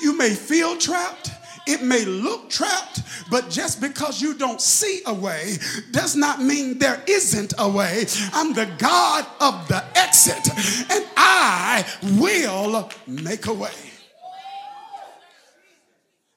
[0.00, 1.30] You may feel trapped,
[1.66, 5.56] it may look trapped, but just because you don't see a way
[5.90, 8.06] does not mean there isn't a way.
[8.32, 10.48] I'm the God of the exit,
[10.90, 11.84] and I
[12.18, 13.70] will make a way.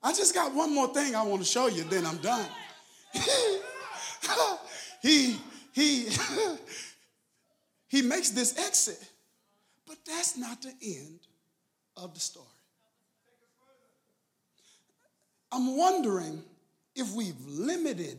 [0.03, 2.45] I just got one more thing I want to show you, then I'm done.
[5.01, 5.37] he,
[5.71, 6.09] he,
[7.93, 9.07] he makes this exit,
[9.85, 11.19] but that's not the end
[11.95, 12.47] of the story.
[15.51, 16.41] I'm wondering
[16.95, 18.17] if we've limited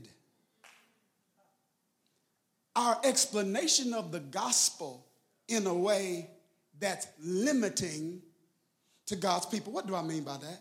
[2.76, 5.04] our explanation of the gospel
[5.48, 6.30] in a way
[6.78, 8.22] that's limiting
[9.06, 9.72] to God's people.
[9.72, 10.60] What do I mean by that?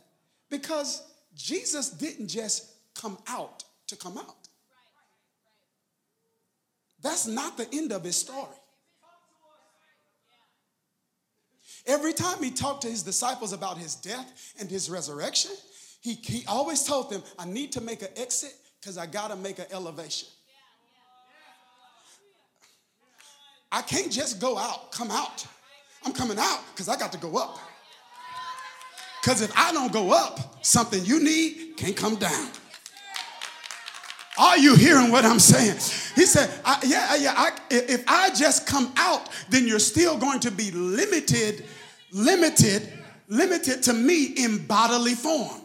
[0.49, 1.03] Because
[1.35, 4.47] Jesus didn't just come out to come out.
[7.03, 8.57] That's not the end of his story.
[11.85, 15.51] Every time he talked to his disciples about his death and his resurrection,
[16.01, 19.35] he, he always told them, I need to make an exit because I got to
[19.35, 20.29] make an elevation.
[23.71, 25.45] I can't just go out, come out.
[26.05, 27.57] I'm coming out because I got to go up.
[29.21, 32.49] Because if I don't go up, something you need can't come down.
[34.37, 35.75] Are you hearing what I'm saying?
[36.15, 37.33] He said, I, Yeah, yeah.
[37.37, 41.65] I, if I just come out, then you're still going to be limited,
[42.11, 42.91] limited,
[43.27, 45.62] limited to me in bodily form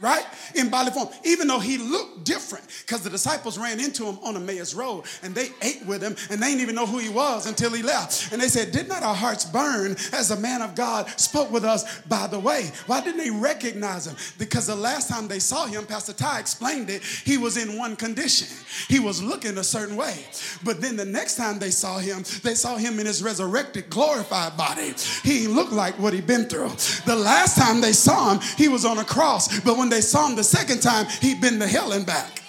[0.00, 0.24] right?
[0.54, 4.36] In bodily form, even though he looked different, because the disciples ran into him on
[4.36, 7.46] Emmaus Road and they ate with him and they didn't even know who he was
[7.46, 8.32] until he left.
[8.32, 11.64] And they said, Did not our hearts burn as the man of God spoke with
[11.64, 12.70] us by the way?
[12.86, 14.16] Why didn't they recognize him?
[14.38, 17.96] Because the last time they saw him, Pastor Tye explained it, he was in one
[17.96, 18.48] condition.
[18.88, 20.24] He was looking a certain way.
[20.64, 24.56] But then the next time they saw him, they saw him in his resurrected, glorified
[24.56, 24.94] body.
[25.22, 26.70] He looked like what he'd been through.
[27.06, 29.60] The last time they saw him, he was on a cross.
[29.60, 32.42] But when they saw him the second time, he'd been to hell and back.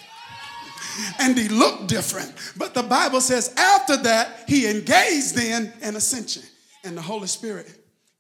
[1.20, 2.34] And he looked different.
[2.56, 6.44] But the Bible says after that, he engaged in an ascension.
[6.84, 7.68] And the Holy Spirit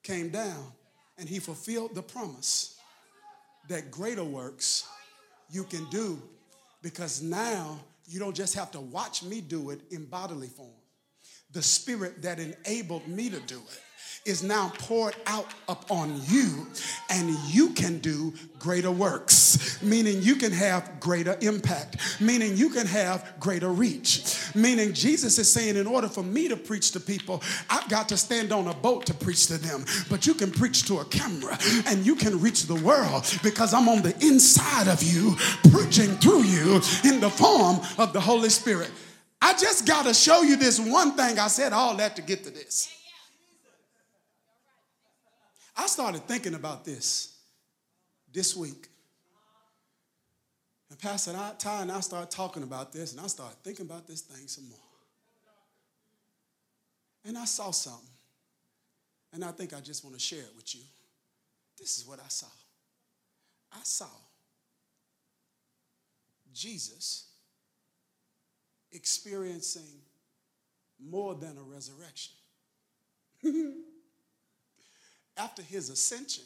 [0.03, 0.72] came down
[1.18, 2.78] and he fulfilled the promise
[3.70, 4.88] that greater works
[5.49, 6.22] you can do
[6.82, 10.70] because now you don't just have to watch me do it in bodily form.
[11.51, 13.82] the spirit that enabled me to do it
[14.26, 16.67] is now poured out upon you,
[17.09, 22.88] and you can do greater works, meaning you can have greater impact, meaning you can
[22.88, 24.36] have greater reach.
[24.55, 28.17] Meaning, Jesus is saying, in order for me to preach to people, I've got to
[28.17, 29.84] stand on a boat to preach to them.
[30.09, 31.57] But you can preach to a camera
[31.88, 35.36] and you can reach the world because I'm on the inside of you,
[35.71, 38.91] preaching through you in the form of the Holy Spirit.
[39.41, 41.38] I just got to show you this one thing.
[41.38, 42.91] I said all that to get to this.
[45.76, 47.36] I started thinking about this
[48.32, 48.89] this week.
[50.89, 54.21] And Pastor Tye and I started talking about this, and I started thinking about this
[54.21, 54.78] thing some more.
[57.26, 58.07] And I saw something,
[59.34, 60.82] and I think I just want to share it with you.
[61.78, 62.47] This is what I saw.
[63.73, 64.05] I saw
[66.53, 67.32] Jesus
[68.91, 70.01] experiencing
[71.03, 72.36] more than a resurrection.
[75.38, 76.43] After his ascension,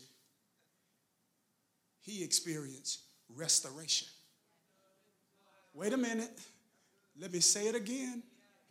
[2.02, 3.02] he experienced
[3.36, 4.08] restoration.
[5.74, 6.32] Wait a minute.
[7.20, 8.24] Let me say it again.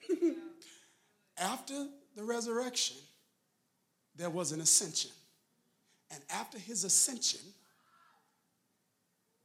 [1.38, 2.96] after the resurrection,
[4.16, 5.10] there was an ascension.
[6.10, 7.40] And after his ascension,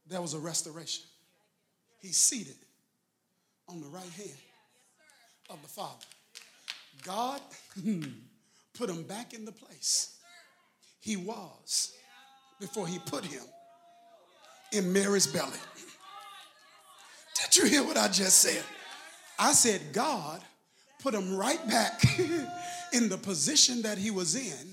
[0.06, 1.04] there was a restoration.
[2.00, 2.56] He's seated
[3.68, 4.38] on the right hand
[5.50, 6.04] of the Father.
[7.02, 7.40] God
[7.82, 8.02] hmm,
[8.76, 10.13] put him back in the place
[11.04, 11.92] he was
[12.58, 13.42] before he put him
[14.72, 15.58] in Mary's belly.
[17.42, 18.64] Did you hear what I just said?
[19.38, 20.40] I said, God
[21.02, 22.02] put him right back
[22.94, 24.66] in the position that he was in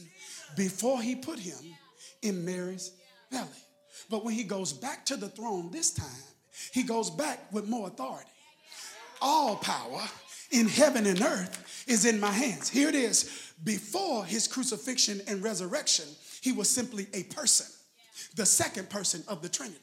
[0.56, 1.60] before he put him
[2.22, 2.92] in Mary's
[3.30, 3.50] belly.
[4.10, 6.08] But when he goes back to the throne this time,
[6.72, 8.30] he goes back with more authority.
[9.22, 10.04] All power
[10.52, 12.70] in heaven and earth is in my hands.
[12.70, 13.54] Here it is.
[13.64, 16.06] Before his crucifixion and resurrection,
[16.42, 17.68] he was simply a person,
[18.36, 19.80] the second person of the Trinity.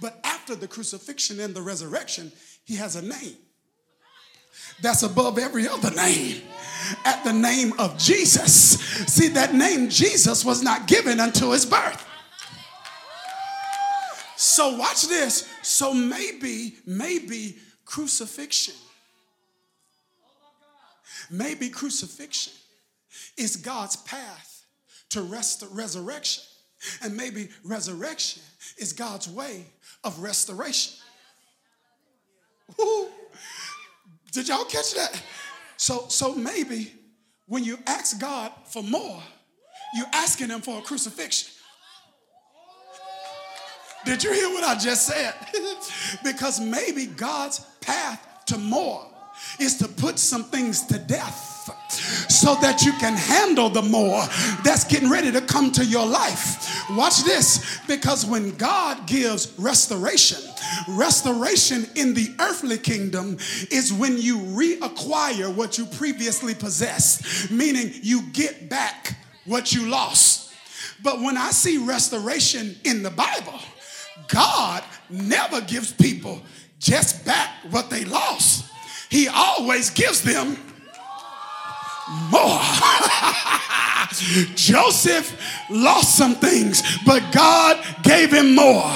[0.00, 2.32] But after the crucifixion and the resurrection,
[2.64, 3.36] he has a name
[4.80, 6.42] that's above every other name.
[7.04, 8.80] At the name of Jesus.
[9.06, 12.04] See, that name Jesus was not given until his birth.
[14.36, 15.48] So, watch this.
[15.62, 18.74] So, maybe, maybe crucifixion,
[21.32, 22.52] maybe crucifixion
[23.36, 24.64] is God's path
[25.10, 26.44] to rest, resurrection.
[27.02, 28.42] And maybe resurrection
[28.76, 29.66] is God's way
[30.04, 30.94] of restoration.
[32.80, 33.08] Ooh.
[34.32, 35.22] Did y'all catch that?
[35.76, 36.92] So, so maybe
[37.46, 39.22] when you ask God for more,
[39.94, 41.52] you're asking Him for a crucifixion.
[44.04, 45.34] Did you hear what I just said?
[46.24, 49.11] because maybe God's path to more
[49.58, 51.50] is to put some things to death
[52.28, 54.22] so that you can handle the more
[54.64, 56.88] that's getting ready to come to your life.
[56.90, 60.38] Watch this because when God gives restoration,
[60.88, 63.36] restoration in the earthly kingdom
[63.70, 70.52] is when you reacquire what you previously possessed, meaning you get back what you lost.
[71.02, 73.58] But when I see restoration in the Bible,
[74.28, 76.42] God never gives people
[76.78, 78.71] just back what they lost.
[79.12, 80.56] He always gives them
[82.30, 82.60] more.
[84.54, 85.38] Joseph
[85.70, 88.92] lost some things, but God gave him more.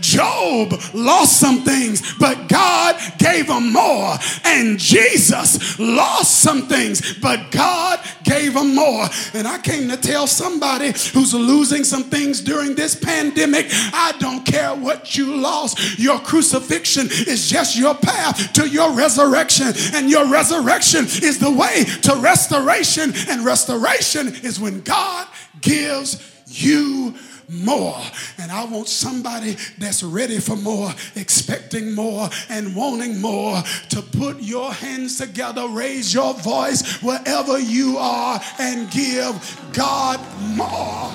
[0.00, 4.16] Job lost some things, but God gave him more.
[4.44, 9.06] And Jesus lost some things, but God gave him more.
[9.34, 14.44] And I came to tell somebody who's losing some things during this pandemic I don't
[14.44, 15.98] care what you lost.
[15.98, 21.84] Your crucifixion is just your path to your resurrection, and your resurrection is the way
[22.02, 22.14] to
[22.46, 23.12] restoration.
[23.28, 25.26] And restoration is when God
[25.60, 27.14] gives you
[27.48, 28.00] more.
[28.38, 34.40] And I want somebody that's ready for more, expecting more, and wanting more to put
[34.40, 40.20] your hands together, raise your voice wherever you are, and give God
[40.56, 41.12] more.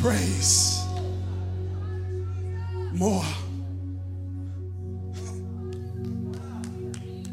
[0.00, 0.80] Praise.
[2.92, 3.24] More.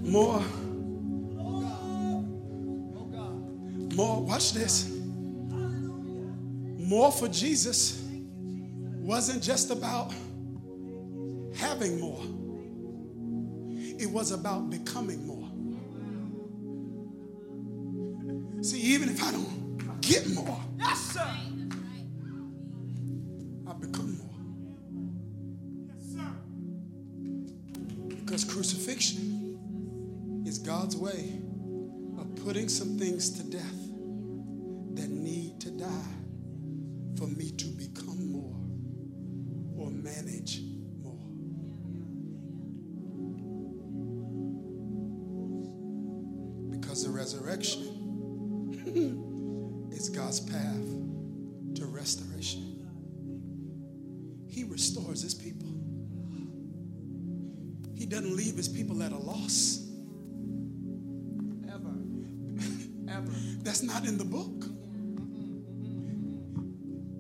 [0.10, 0.44] More.
[4.00, 4.22] More.
[4.22, 5.00] Watch this
[6.90, 8.02] more for Jesus
[9.10, 10.12] wasn't just about
[11.56, 12.24] having more,
[14.02, 15.48] it was about becoming more.
[18.64, 21.30] See, even if I don't get more, yes, sir,
[23.68, 24.40] I become more.
[25.88, 26.32] Yes, sir.
[28.08, 29.60] Because crucifixion
[30.48, 31.40] is God's way
[32.18, 33.79] of putting some things to death
[35.00, 36.14] that need to die
[37.18, 38.58] for me to become more
[39.78, 40.60] or manage
[41.02, 41.16] more.
[46.78, 47.86] Because the resurrection
[49.94, 50.86] is God's path
[51.76, 52.86] to restoration.
[54.50, 55.70] He restores his people.
[57.96, 59.88] He doesn't leave his people at a loss.
[61.70, 61.96] Ever.
[63.10, 63.32] Ever.
[63.64, 64.69] That's not in the book.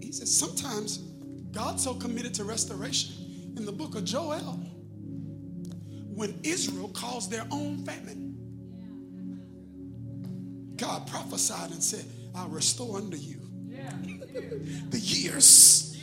[0.09, 0.97] He says sometimes
[1.51, 3.53] God's so committed to restoration.
[3.55, 4.59] In the book of Joel,
[6.15, 8.35] when Israel caused their own famine,
[10.77, 13.37] God prophesied and said, I'll restore unto you
[14.89, 15.95] the years.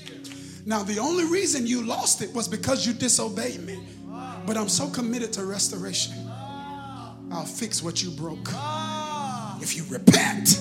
[0.64, 3.88] Now, the only reason you lost it was because you disobeyed me.
[4.46, 6.14] But I'm so committed to restoration.
[7.32, 8.50] I'll fix what you broke.
[9.60, 10.60] If you repent,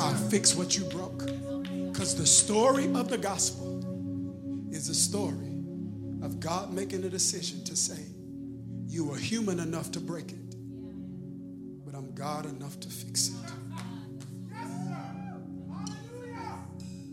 [0.00, 1.07] I'll fix what you broke.
[2.08, 3.84] Because the story of the gospel
[4.72, 5.60] is a story
[6.22, 8.02] of God making a decision to say,
[8.86, 10.56] You were human enough to break it,
[11.84, 13.34] but I'm God enough to fix it.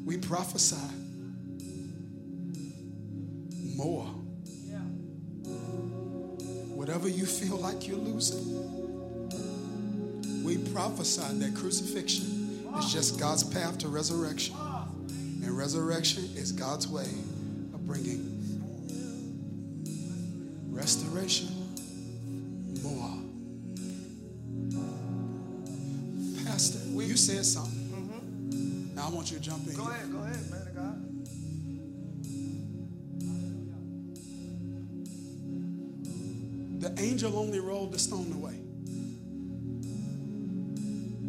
[0.06, 0.78] We prophesy
[3.76, 4.06] more.
[6.74, 8.46] Whatever you feel like you're losing,
[10.46, 14.56] we prophesy that crucifixion is just God's path to resurrection.
[15.46, 17.06] And resurrection is God's way
[17.74, 18.32] of bringing
[20.72, 21.48] restoration
[22.82, 23.12] more.
[26.46, 27.74] Pastor, you said something.
[27.74, 28.96] Mm-hmm.
[28.96, 29.76] Now I want you to jump in.
[29.76, 31.02] Go ahead, go ahead, man of God.
[36.82, 38.60] The angel only rolled the stone away.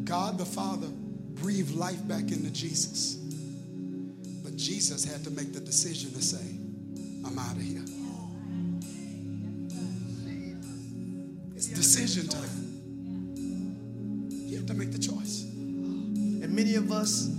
[0.04, 0.88] God the Father
[1.34, 3.18] breathed life back into Jesus.
[4.56, 6.44] Jesus had to make the decision to say,
[7.26, 7.84] I'm out of here.
[11.54, 13.36] It's decision time.
[14.46, 15.42] You have to make the choice.
[15.44, 17.30] And many of us,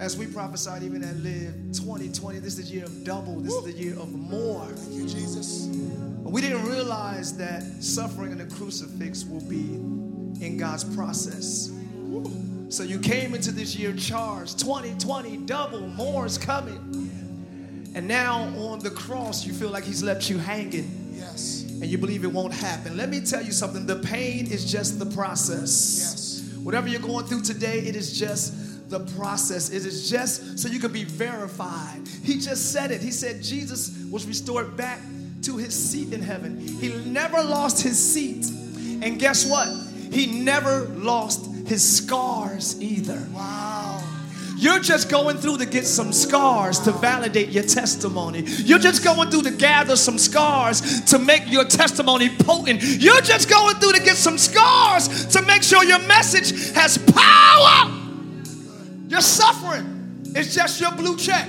[0.00, 3.64] as we prophesied even at Live 2020, this is the year of double, this is
[3.64, 4.66] the year of more.
[4.66, 5.66] Thank you, Jesus.
[5.66, 9.74] But we didn't realize that suffering and the crucifix will be
[10.44, 11.70] in God's process.
[12.74, 17.08] So you came into this year charged 2020, double, more is coming.
[17.94, 21.62] And now on the cross, you feel like He's left you hanging Yes.
[21.70, 22.96] and you believe it won't happen.
[22.96, 26.00] Let me tell you something the pain is just the process.
[26.42, 26.56] Yes.
[26.64, 29.70] Whatever you're going through today, it is just the process.
[29.70, 32.00] It is just so you can be verified.
[32.24, 33.00] He just said it.
[33.00, 34.98] He said Jesus was restored back
[35.42, 36.58] to his seat in heaven.
[36.58, 38.46] He never lost his seat.
[39.00, 39.68] And guess what?
[40.10, 43.26] He never lost his scars either.
[43.32, 44.02] Wow.
[44.56, 48.42] You're just going through to get some scars to validate your testimony.
[48.42, 52.82] You're just going through to gather some scars to make your testimony potent.
[52.82, 57.90] You're just going through to get some scars to make sure your message has power.
[59.08, 61.48] Your suffering is just your blue check.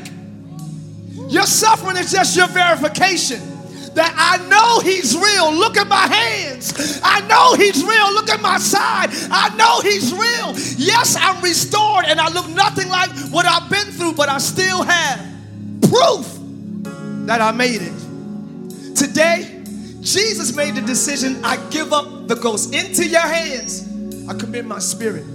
[1.30, 3.55] Your suffering is just your verification
[3.96, 5.54] that I know He's real.
[5.54, 7.00] Look at my hands.
[7.04, 8.14] I know He's real.
[8.14, 9.10] Look at my side.
[9.32, 10.54] I know He's real.
[10.78, 14.84] Yes, I'm restored and I look nothing like what I've been through, but I still
[14.84, 15.20] have
[15.89, 16.38] proof
[17.28, 18.96] that I made it.
[18.96, 19.64] Today,
[20.02, 23.84] Jesus made the decision I give up the ghost into your hands.
[24.30, 25.26] I commit my spirit.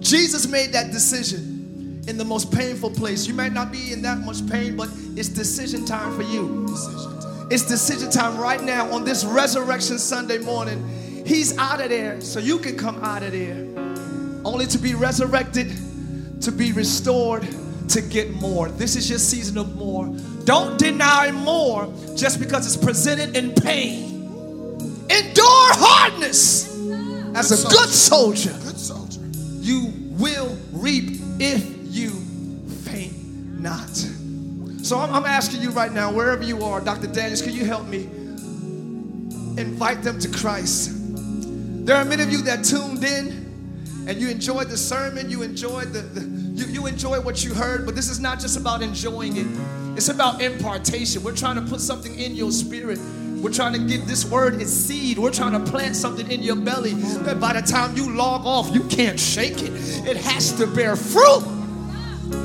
[0.00, 3.26] Jesus made that decision in the most painful place.
[3.26, 6.66] You might not be in that much pain, but it's decision time for you.
[6.66, 7.35] Decision time.
[7.48, 10.84] It's decision time right now on this Resurrection Sunday morning.
[11.24, 13.64] He's out of there, so you can come out of there.
[14.44, 15.70] Only to be resurrected,
[16.42, 17.46] to be restored,
[17.90, 18.68] to get more.
[18.68, 20.06] This is your season of more.
[20.44, 21.86] Don't deny more
[22.16, 24.04] just because it's presented in pain.
[25.08, 26.66] Endure hardness
[27.36, 28.58] as a good soldier.
[28.64, 29.20] Good soldier.
[29.60, 32.10] You will reap if you
[32.82, 33.16] faint
[33.60, 34.15] not.
[34.86, 37.08] So I'm, I'm asking you right now, wherever you are, Dr.
[37.08, 38.04] Daniels, can you help me
[39.60, 40.92] invite them to Christ?
[41.84, 45.92] There are many of you that tuned in and you enjoyed the sermon, you enjoyed
[45.92, 46.20] the, the
[46.54, 49.46] you, you enjoyed what you heard, but this is not just about enjoying it.
[49.96, 51.24] It's about impartation.
[51.24, 53.00] We're trying to put something in your spirit.
[53.42, 55.18] We're trying to give this word its seed.
[55.18, 56.92] We're trying to plant something in your belly
[57.24, 59.72] that by the time you log off, you can't shake it.
[60.06, 61.42] It has to bear fruit.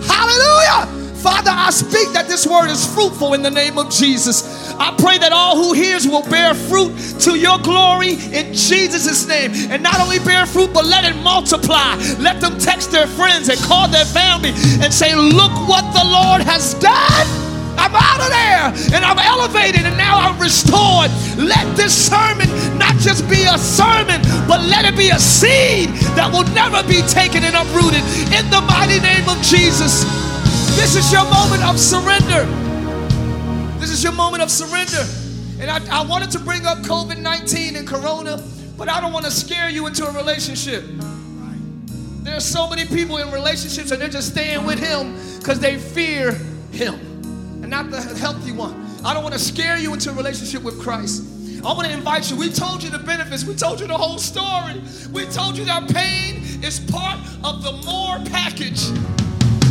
[0.08, 1.01] Hallelujah.
[1.22, 4.74] Father, I speak that this word is fruitful in the name of Jesus.
[4.74, 9.52] I pray that all who hears will bear fruit to your glory in Jesus' name.
[9.70, 11.94] And not only bear fruit, but let it multiply.
[12.18, 14.50] Let them text their friends and call their family
[14.82, 17.28] and say, Look what the Lord has done.
[17.78, 21.12] I'm out of there and I'm elevated and now I'm restored.
[21.38, 26.30] Let this sermon not just be a sermon, but let it be a seed that
[26.34, 28.02] will never be taken and uprooted
[28.34, 30.21] in the mighty name of Jesus.
[30.76, 32.46] This is your moment of surrender.
[33.80, 35.04] This is your moment of surrender.
[35.60, 38.44] And I, I wanted to bring up COVID 19 and Corona,
[38.78, 40.84] but I don't want to scare you into a relationship.
[42.24, 46.32] There's so many people in relationships and they're just staying with Him because they fear
[46.72, 46.96] Him
[47.62, 48.88] and not the healthy one.
[49.04, 51.24] I don't want to scare you into a relationship with Christ.
[51.64, 52.38] I want to invite you.
[52.38, 53.44] We told you the benefits.
[53.44, 54.82] We told you the whole story.
[55.12, 58.90] We told you that pain is part of the more package.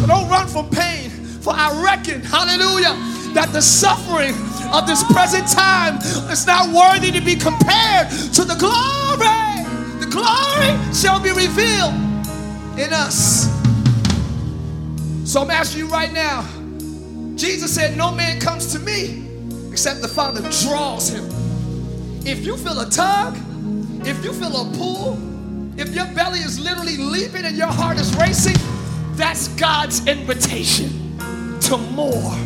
[0.01, 1.11] So don't run from pain.
[1.11, 2.97] For I reckon, hallelujah,
[3.35, 4.35] that the suffering
[4.73, 5.99] of this present time
[6.33, 9.61] is not worthy to be compared to the glory.
[10.01, 11.93] The glory shall be revealed
[12.79, 13.45] in us.
[15.31, 16.49] So I'm asking you right now.
[17.37, 19.27] Jesus said, No man comes to me
[19.71, 21.27] except the Father draws him.
[22.27, 23.37] If you feel a tug,
[24.07, 25.19] if you feel a pull,
[25.79, 28.57] if your belly is literally leaping and your heart is racing,
[29.17, 31.19] that's God's invitation
[31.63, 32.37] to more.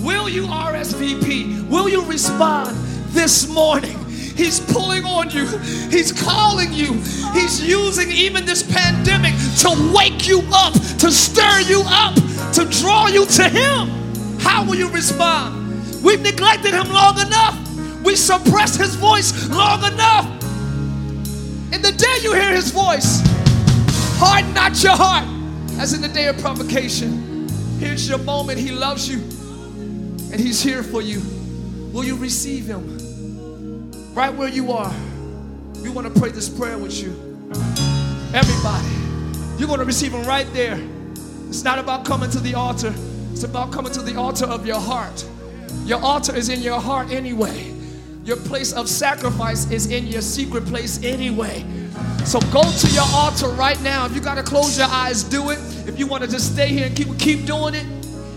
[0.00, 1.68] Will you RSVP?
[1.68, 2.76] Will you respond
[3.08, 3.98] this morning?
[4.36, 5.46] He's pulling on you.
[5.88, 6.92] He's calling you.
[7.32, 12.14] He's using even this pandemic to wake you up, to stir you up,
[12.52, 13.88] to draw you to Him.
[14.38, 16.02] How will you respond?
[16.02, 17.58] We've neglected Him long enough.
[18.04, 20.26] We suppressed His voice long enough.
[21.72, 23.22] In the day you hear His voice,
[24.18, 25.35] harden not your heart,
[25.78, 27.48] as in the day of provocation.
[27.78, 28.58] Here's your moment.
[28.58, 31.20] He loves you, and He's here for you.
[31.92, 32.94] Will you receive Him?
[34.14, 34.92] Right where you are,
[35.82, 37.10] we want to pray this prayer with you.
[38.34, 38.88] Everybody,
[39.58, 40.78] you're going to receive Him right there.
[41.48, 42.94] It's not about coming to the altar,
[43.32, 45.24] it's about coming to the altar of your heart.
[45.84, 47.75] Your altar is in your heart anyway.
[48.26, 51.64] Your place of sacrifice is in your secret place anyway.
[52.24, 54.04] So go to your altar right now.
[54.04, 55.60] If you got to close your eyes, do it.
[55.86, 57.84] If you want to just stay here and keep, keep doing it.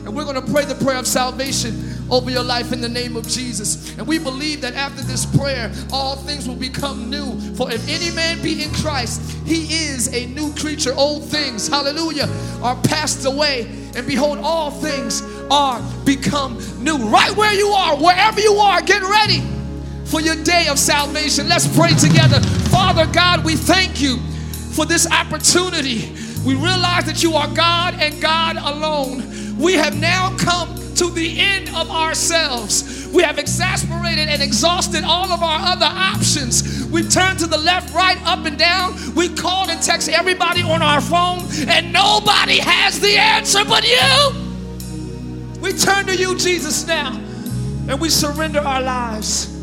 [0.06, 3.18] And we're going to pray the prayer of salvation over your life in the name
[3.18, 3.98] of Jesus.
[3.98, 7.40] And we believe that after this prayer, all things will become new.
[7.56, 10.94] For if any man be in Christ, he is a new creature.
[10.94, 12.30] Old things, hallelujah,
[12.62, 13.62] are passed away.
[13.96, 16.98] And behold, all things are become new.
[17.10, 19.42] Right where you are, wherever you are, get ready
[20.10, 21.48] for your day of salvation.
[21.48, 22.40] Let's pray together.
[22.70, 24.18] Father God, we thank you
[24.74, 26.16] for this opportunity.
[26.46, 29.58] We realize that you are God and God alone.
[29.58, 33.10] We have now come to the end of ourselves.
[33.14, 36.88] We have exasperated and exhausted all of our other options.
[36.88, 38.96] We've turned to the left, right, up, and down.
[39.16, 45.60] We called and texted everybody on our phone, and nobody has the answer but you.
[45.62, 47.16] We turn to you, Jesus, now,
[47.88, 49.59] and we surrender our lives.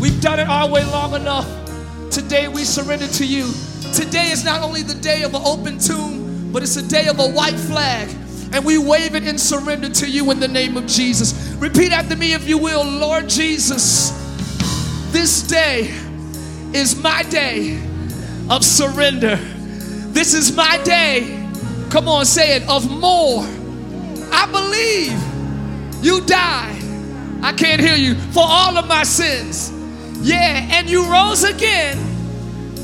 [0.00, 1.48] We've done it our way long enough.
[2.10, 3.50] Today we surrender to you.
[3.94, 7.18] Today is not only the day of an open tomb, but it's a day of
[7.18, 8.08] a white flag
[8.52, 11.54] and we wave it in surrender to you in the name of Jesus.
[11.56, 14.10] Repeat after me, if you will, Lord Jesus,
[15.12, 15.92] this day
[16.72, 17.78] is my day
[18.48, 19.36] of surrender.
[19.36, 21.48] This is my day,
[21.90, 23.44] come on, say it, of more.
[24.32, 26.82] I believe you died.
[27.42, 29.70] I can't hear you for all of my sins.
[30.20, 31.98] Yeah, and you rose again.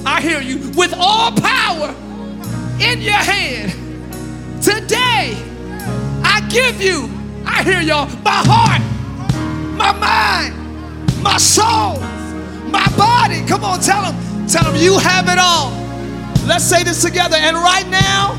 [0.05, 1.95] I hear you with all power
[2.81, 3.73] in your hand.
[4.63, 5.37] Today,
[6.25, 7.09] I give you,
[7.47, 8.83] I hear y'all, my heart,
[9.77, 12.01] my mind, my soul,
[12.71, 13.45] my body.
[13.47, 15.71] Come on, tell them, tell them you have it all.
[16.47, 17.37] Let's say this together.
[17.37, 18.35] And right now,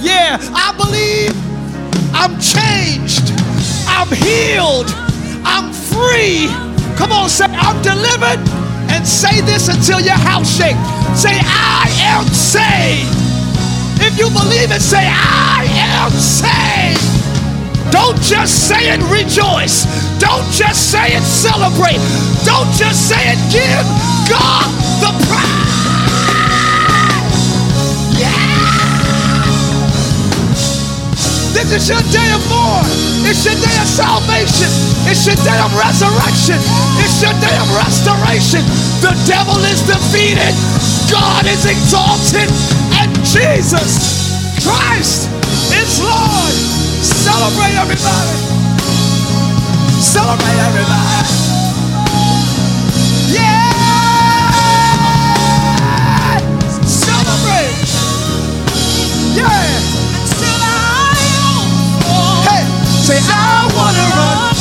[0.00, 1.32] yeah, I believe
[2.12, 3.32] I'm changed,
[3.88, 4.90] I'm healed,
[5.44, 6.73] I'm free.
[6.96, 8.40] Come on, say, I'm delivered.
[8.90, 10.78] And say this until your house shakes.
[11.18, 13.10] Say, I am saved.
[14.00, 17.02] If you believe it, say, I am saved.
[17.90, 19.86] Don't just say it, rejoice.
[20.18, 22.00] Don't just say it, celebrate.
[22.44, 23.86] Don't just say it, give
[24.28, 24.66] God
[25.00, 25.73] the praise.
[31.72, 32.82] Is your day of more.
[33.24, 34.68] It's your day of salvation.
[35.08, 36.60] It's your day of resurrection.
[37.00, 38.60] It's your day of restoration.
[39.00, 40.52] The devil is defeated.
[41.10, 42.52] God is exalted.
[43.00, 45.30] And Jesus Christ
[45.72, 46.54] is Lord.
[47.00, 48.60] Celebrate, everybody.
[50.00, 51.53] Celebrate everybody.
[63.04, 64.56] Say I wanna run.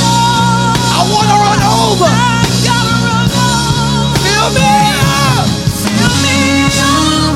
[0.99, 2.11] I wanna run over.
[4.19, 4.67] Fill me
[5.15, 5.47] up.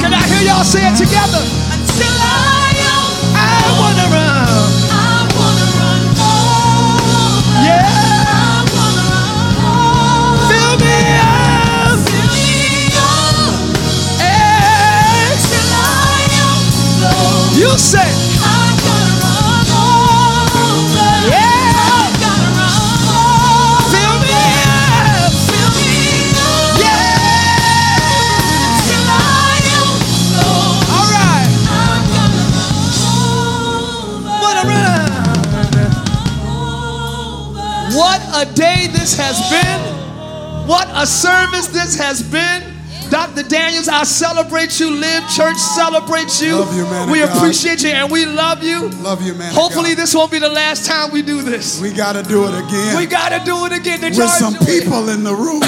[0.02, 1.44] Can I hear y'all say it together?
[1.72, 2.76] Until I
[3.40, 3.40] I
[3.80, 4.68] wanna run.
[7.64, 8.68] Yeah.
[10.50, 12.00] Fill me up.
[14.20, 15.40] Hey.
[17.56, 18.27] You say.
[39.08, 40.68] This has been.
[40.68, 42.74] What a service this has been.
[43.10, 43.44] Dr.
[43.44, 44.92] Daniels, I celebrate you.
[44.92, 46.58] Live Church celebrates you.
[46.58, 48.90] Love you, man We appreciate you and we love you.
[49.02, 49.54] Love you, man.
[49.54, 51.82] Hopefully, this won't be the last time we do this.
[51.82, 54.00] we got to do it again We got to do it again.
[54.00, 55.62] To with some people in the room.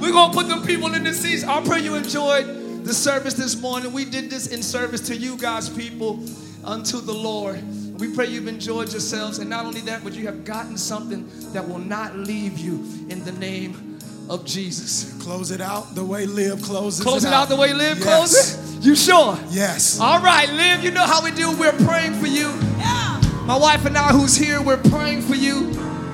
[0.00, 1.42] We're going to put them people in the seats.
[1.42, 3.92] I pray you enjoyed the service this morning.
[3.92, 6.20] We did this in service to you guys, people,
[6.64, 7.60] unto the Lord.
[7.98, 9.38] We pray you've enjoyed yourselves.
[9.38, 12.74] And not only that, but you have gotten something that will not leave you
[13.08, 13.98] in the name
[14.30, 15.14] of Jesus.
[15.22, 18.04] Close it out the way Liv closes Close it out the way live Yes.
[18.06, 18.86] closed it.
[18.86, 19.38] You sure?
[19.50, 19.98] Yes.
[19.98, 20.84] All right, live.
[20.84, 21.50] you know how we do.
[21.56, 22.52] We're praying for you.
[22.78, 23.20] Yeah.
[23.44, 25.70] My wife and I, who's here, we're praying for you.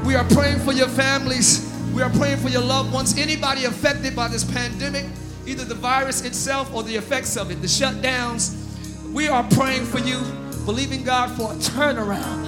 [0.07, 1.71] We are praying for your families.
[1.93, 3.19] We are praying for your loved ones.
[3.19, 5.05] Anybody affected by this pandemic,
[5.47, 8.55] either the virus itself or the effects of it, the shutdowns,
[9.13, 10.21] we are praying for you,
[10.65, 12.47] believing God for a turnaround.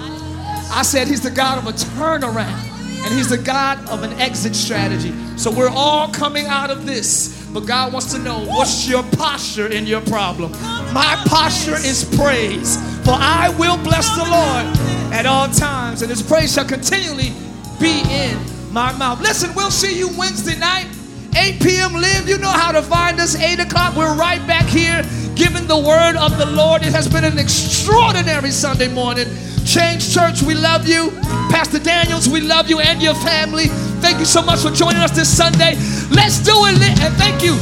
[0.71, 4.57] I said He's the God of a turnaround, and He's the God of an exit
[4.57, 5.13] strategy.
[5.37, 9.69] So we're all coming out of this, but God wants to know what's your posture
[9.69, 10.53] in your problem.
[10.93, 16.23] My posture is praise, for I will bless the Lord at all times, and His
[16.23, 17.33] praise shall continually
[17.79, 18.39] be in
[18.73, 19.21] my mouth.
[19.21, 20.87] Listen, we'll see you Wednesday night.
[21.39, 21.93] 8 p.m.
[21.93, 23.37] Live, you know how to find us.
[23.37, 25.03] 8 o'clock, we're right back here
[25.37, 26.83] giving the word of the Lord.
[26.83, 29.29] It has been an extraordinary Sunday morning.
[29.65, 31.11] Change Church, we love you.
[31.53, 33.67] Pastor Daniels, we love you and your family.
[34.01, 35.77] Thank you so much for joining us this Sunday.
[36.11, 36.81] Let's do it.
[37.01, 37.57] And thank you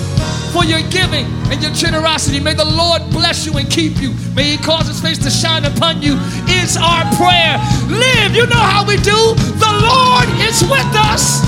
[0.55, 2.39] for your giving and your generosity.
[2.39, 4.15] May the Lord bless you and keep you.
[4.35, 6.15] May He cause His face to shine upon you.
[6.47, 7.59] Is our prayer.
[7.91, 9.35] Live, you know how we do.
[9.59, 11.43] The Lord is with us.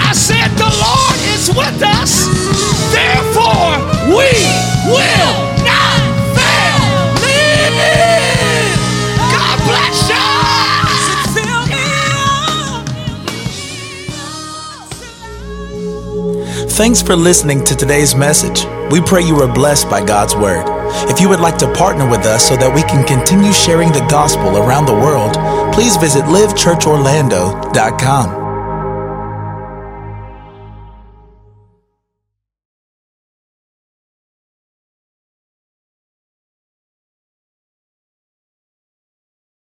[0.00, 2.53] I said, The Lord is with us.
[2.92, 3.78] Therefore,
[4.08, 4.30] we
[4.90, 5.98] will not
[6.36, 6.80] fail.
[7.22, 8.76] Live.
[9.32, 10.24] God bless you.
[16.76, 18.64] Thanks for listening to today's message.
[18.90, 20.64] We pray you are blessed by God's word.
[21.08, 24.04] If you would like to partner with us so that we can continue sharing the
[24.10, 25.34] gospel around the world,
[25.72, 28.43] please visit livechurchorlando.com.